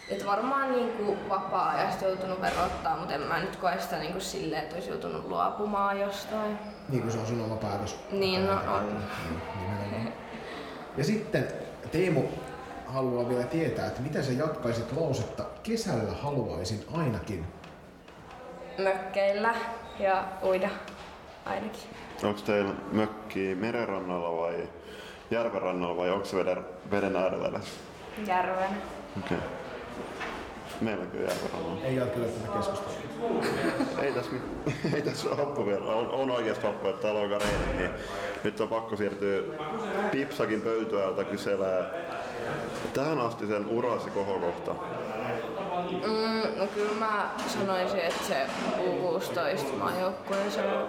[0.10, 4.76] Et varmaan niinku vapaa-ajasta joutunut verottaa, mutta en mä nyt koe sitä niinku silleen, että
[4.76, 6.60] olisi joutunut luopumaan jostain.
[6.90, 8.00] Niin kuin se on sun oma päätös.
[8.12, 8.86] Niin, no on.
[9.60, 10.14] Nimenomaan.
[10.98, 11.48] Ja sitten
[11.92, 12.24] Teemu
[12.88, 17.46] haluaa vielä tietää, että miten sä jatkaisit lausetta kesällä haluaisin ainakin.
[18.78, 19.56] Mökkeillä
[20.00, 20.70] ja uida
[21.46, 21.82] ainakin.
[22.24, 24.70] Onko teillä mökki merenrannalla vai
[25.32, 27.80] järven rannalla vai onko se veden, veden äärellä edes?
[28.28, 28.70] Järven.
[29.26, 29.38] Okei.
[29.38, 29.50] Okay.
[30.82, 31.86] Meillä on kyllä järven rannalla.
[31.86, 33.00] Ei ole kyllä tätä keskustelua.
[34.02, 34.32] Ei tässä,
[34.96, 35.86] ei tässä ole happu vielä.
[35.86, 37.92] On, on oikeasti happu, että täällä on reini, niin
[38.44, 39.42] nyt on pakko siirtyä
[40.12, 41.86] Pipsakin pöytäältä kyselemään
[42.94, 44.76] tähän asti sen urasi kohokohta.
[45.92, 48.46] Mm, no kyllä mä sanoisin, että se
[48.78, 50.88] U16 maajoukkueen se on,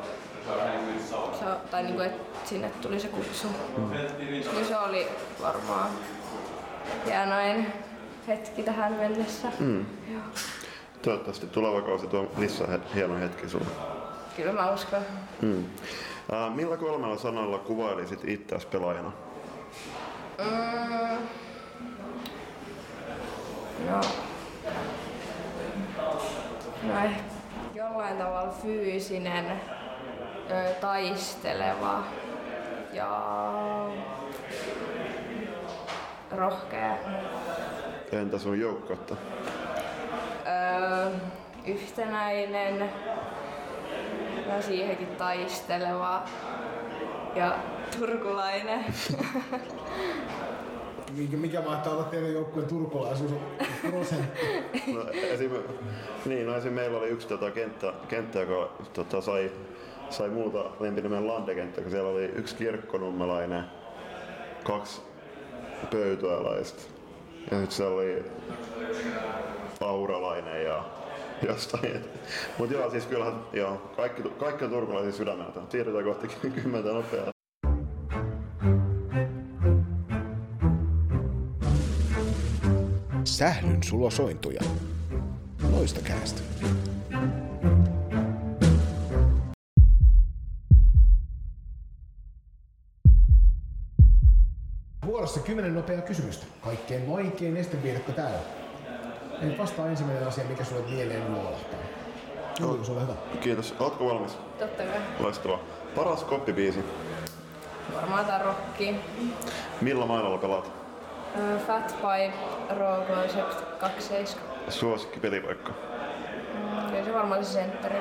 [1.39, 3.47] se, tai niinku, että sinne tuli se kutsu.
[4.19, 5.09] Niin se oli
[5.43, 5.91] varmaan
[7.07, 7.67] hienoin
[8.29, 9.49] hetki tähän mennessä.
[9.59, 9.87] Mm.
[11.03, 13.67] Toivottavasti tuleva kausi tuo lisää he- hieno hetki sulle.
[14.37, 15.03] Kyllä mä uskon.
[15.41, 15.65] Mm.
[16.33, 19.13] Äh, millä kolmella sanalla kuvailisit itseäsi pelaajana?
[20.39, 21.19] Mm,
[23.91, 24.01] no,
[26.83, 27.23] no ehkä
[27.75, 29.61] jollain tavalla fyysinen,
[30.51, 32.05] ö, taisteleva
[32.93, 33.21] ja
[36.31, 36.97] rohkea.
[38.13, 39.17] Entä sun joukkuetta?
[40.47, 41.11] Öö,
[41.67, 42.91] yhtenäinen
[44.49, 46.23] ja siihenkin taisteleva
[47.35, 47.59] ja
[47.99, 48.85] turkulainen.
[51.17, 53.33] Mikä, mikä mahtaa olla teidän joukkueen turkulaisuus
[53.91, 54.41] prosentti?
[54.95, 55.51] No, esim,
[56.25, 59.51] niin, no esim, meillä oli yksi tota, kenttä, kenttä, joka tota, sai,
[60.11, 63.65] sai muuta lempinimen Landekenttä, kun siellä oli yksi kirkkonummelainen,
[64.65, 65.01] kaksi
[65.91, 66.83] pöytäläistä
[67.51, 68.25] ja sitten siellä oli
[69.81, 70.85] auralainen ja
[71.49, 72.05] jostain.
[72.59, 75.61] Mutta joo, siis kyllähän joo, kaikki, kaikki on turkulaisia sydämeltä.
[75.69, 76.29] Siirrytään kohti
[76.63, 77.31] kymmentä nopeaa.
[83.25, 84.61] Sählyn sulosointuja.
[85.73, 86.41] Loistokäästä.
[95.31, 96.47] Vuorossa kymmenen nopeaa kysymystä.
[96.65, 98.39] Kaikkein vaikein esteviidakko täällä.
[99.43, 101.79] Eli vastaa ensimmäinen asia, mikä sulle mieleen luolahtaa.
[102.61, 103.13] Julius, ole hyvä.
[103.41, 103.75] Kiitos.
[103.81, 104.39] Ootko valmis?
[104.59, 105.01] Totta kai.
[105.21, 105.59] Loistavaa.
[105.97, 106.85] Paras koppibiisi.
[107.95, 108.95] Varmaan tää rokki.
[109.81, 110.73] Millä mainalla pelaat?
[111.39, 112.33] Öö, Fat Five,
[112.71, 114.45] Raw Concept 27.
[114.69, 115.73] Suosikki pelipaikka.
[116.55, 117.99] Mm, Kyllä se varmaan se sentteri.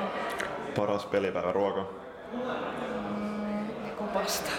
[0.76, 1.86] Paras pelipäivä ruoka.
[3.88, 4.52] Joku pasta.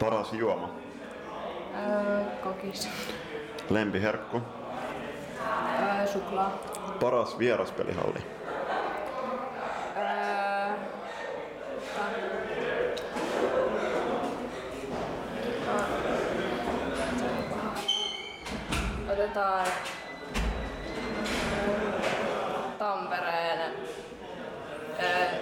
[0.00, 0.73] Paras juoma.
[1.76, 2.88] Öö, kokis.
[3.70, 4.42] Lempiherkku.
[5.80, 6.58] Öö, suklaa.
[7.00, 8.18] Paras vieraspelihalli.
[9.96, 10.68] Öö,
[11.96, 12.14] ta-
[19.12, 19.66] Otetaan
[22.78, 23.72] Tampereen
[25.02, 25.33] öö,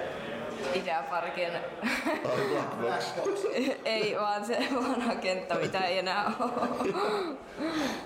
[2.81, 3.45] Black Box.
[3.85, 6.95] ei vaan se vanha kenttä, mitä ei enää ole.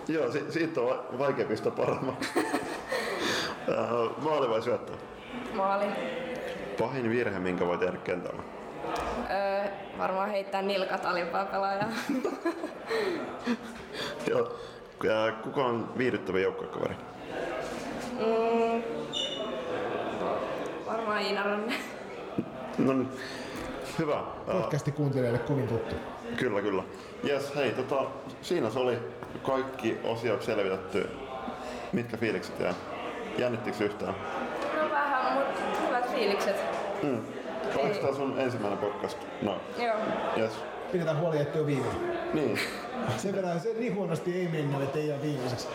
[0.08, 2.28] Joo, si- siitä on va- vaikea pistää paremmaksi.
[4.18, 4.92] Maali vai syöttö?
[5.54, 5.84] Maali.
[6.78, 8.42] Pahin virhe, minkä voi tehdä kentällä.
[9.30, 9.64] Öö,
[9.98, 11.88] varmaan heittää nilkat alimpaa pelaajaa.
[14.30, 14.56] Joo.
[15.42, 16.94] Kuka on viihdyttävä joukkuekaveri?
[18.12, 18.82] Mm,
[20.86, 21.74] varmaan Iina Ranne.
[22.78, 23.08] No niin.
[23.98, 24.22] Hyvä.
[24.46, 25.94] Podcasti kuuntelijoille kovin tuttu.
[26.36, 26.82] Kyllä, kyllä.
[27.24, 28.04] Jes, hei, tota,
[28.42, 28.98] siinä se oli
[29.42, 31.08] kaikki osiot selvitetty.
[31.92, 32.74] Mitkä fiilikset jää?
[33.38, 34.14] Jännittikö yhtään?
[34.82, 36.56] No vähän, mutta hyvät fiilikset.
[37.02, 37.20] Mm.
[37.76, 39.18] Oliko tää sun ensimmäinen podcast?
[39.42, 39.96] No, Joo.
[40.36, 40.52] jes.
[40.92, 42.18] Pidetään huoli, ettei ole viimeinen.
[42.34, 42.58] Niin.
[43.16, 45.68] Sen verran se niin huonosti ei mennä, että ei jää viimeiseksi.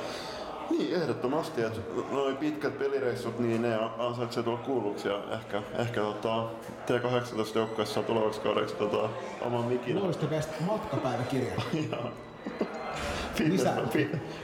[0.72, 1.80] Niin, ehdottomasti, että
[2.12, 6.44] noin pitkät pelireissut, niin ne ansaitsee tulla kuulluksi ja ehkä, ehkä tota,
[6.88, 9.10] T18 joukkueessa tulevaksi kaudeksi tota,
[9.42, 10.04] oman mikin.
[10.04, 11.54] Loistokästä matkapäiväkirja.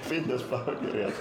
[0.10, 1.14] Fitnesspäiväkirjat.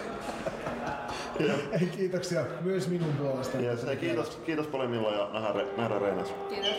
[1.40, 3.66] Ja, Ei kiitoksia myös minun puolestani.
[3.66, 6.34] yes, hei, kiitos, kiitos paljon Milla ja nähdään, nähdään reenassa.
[6.48, 6.72] Kiitos.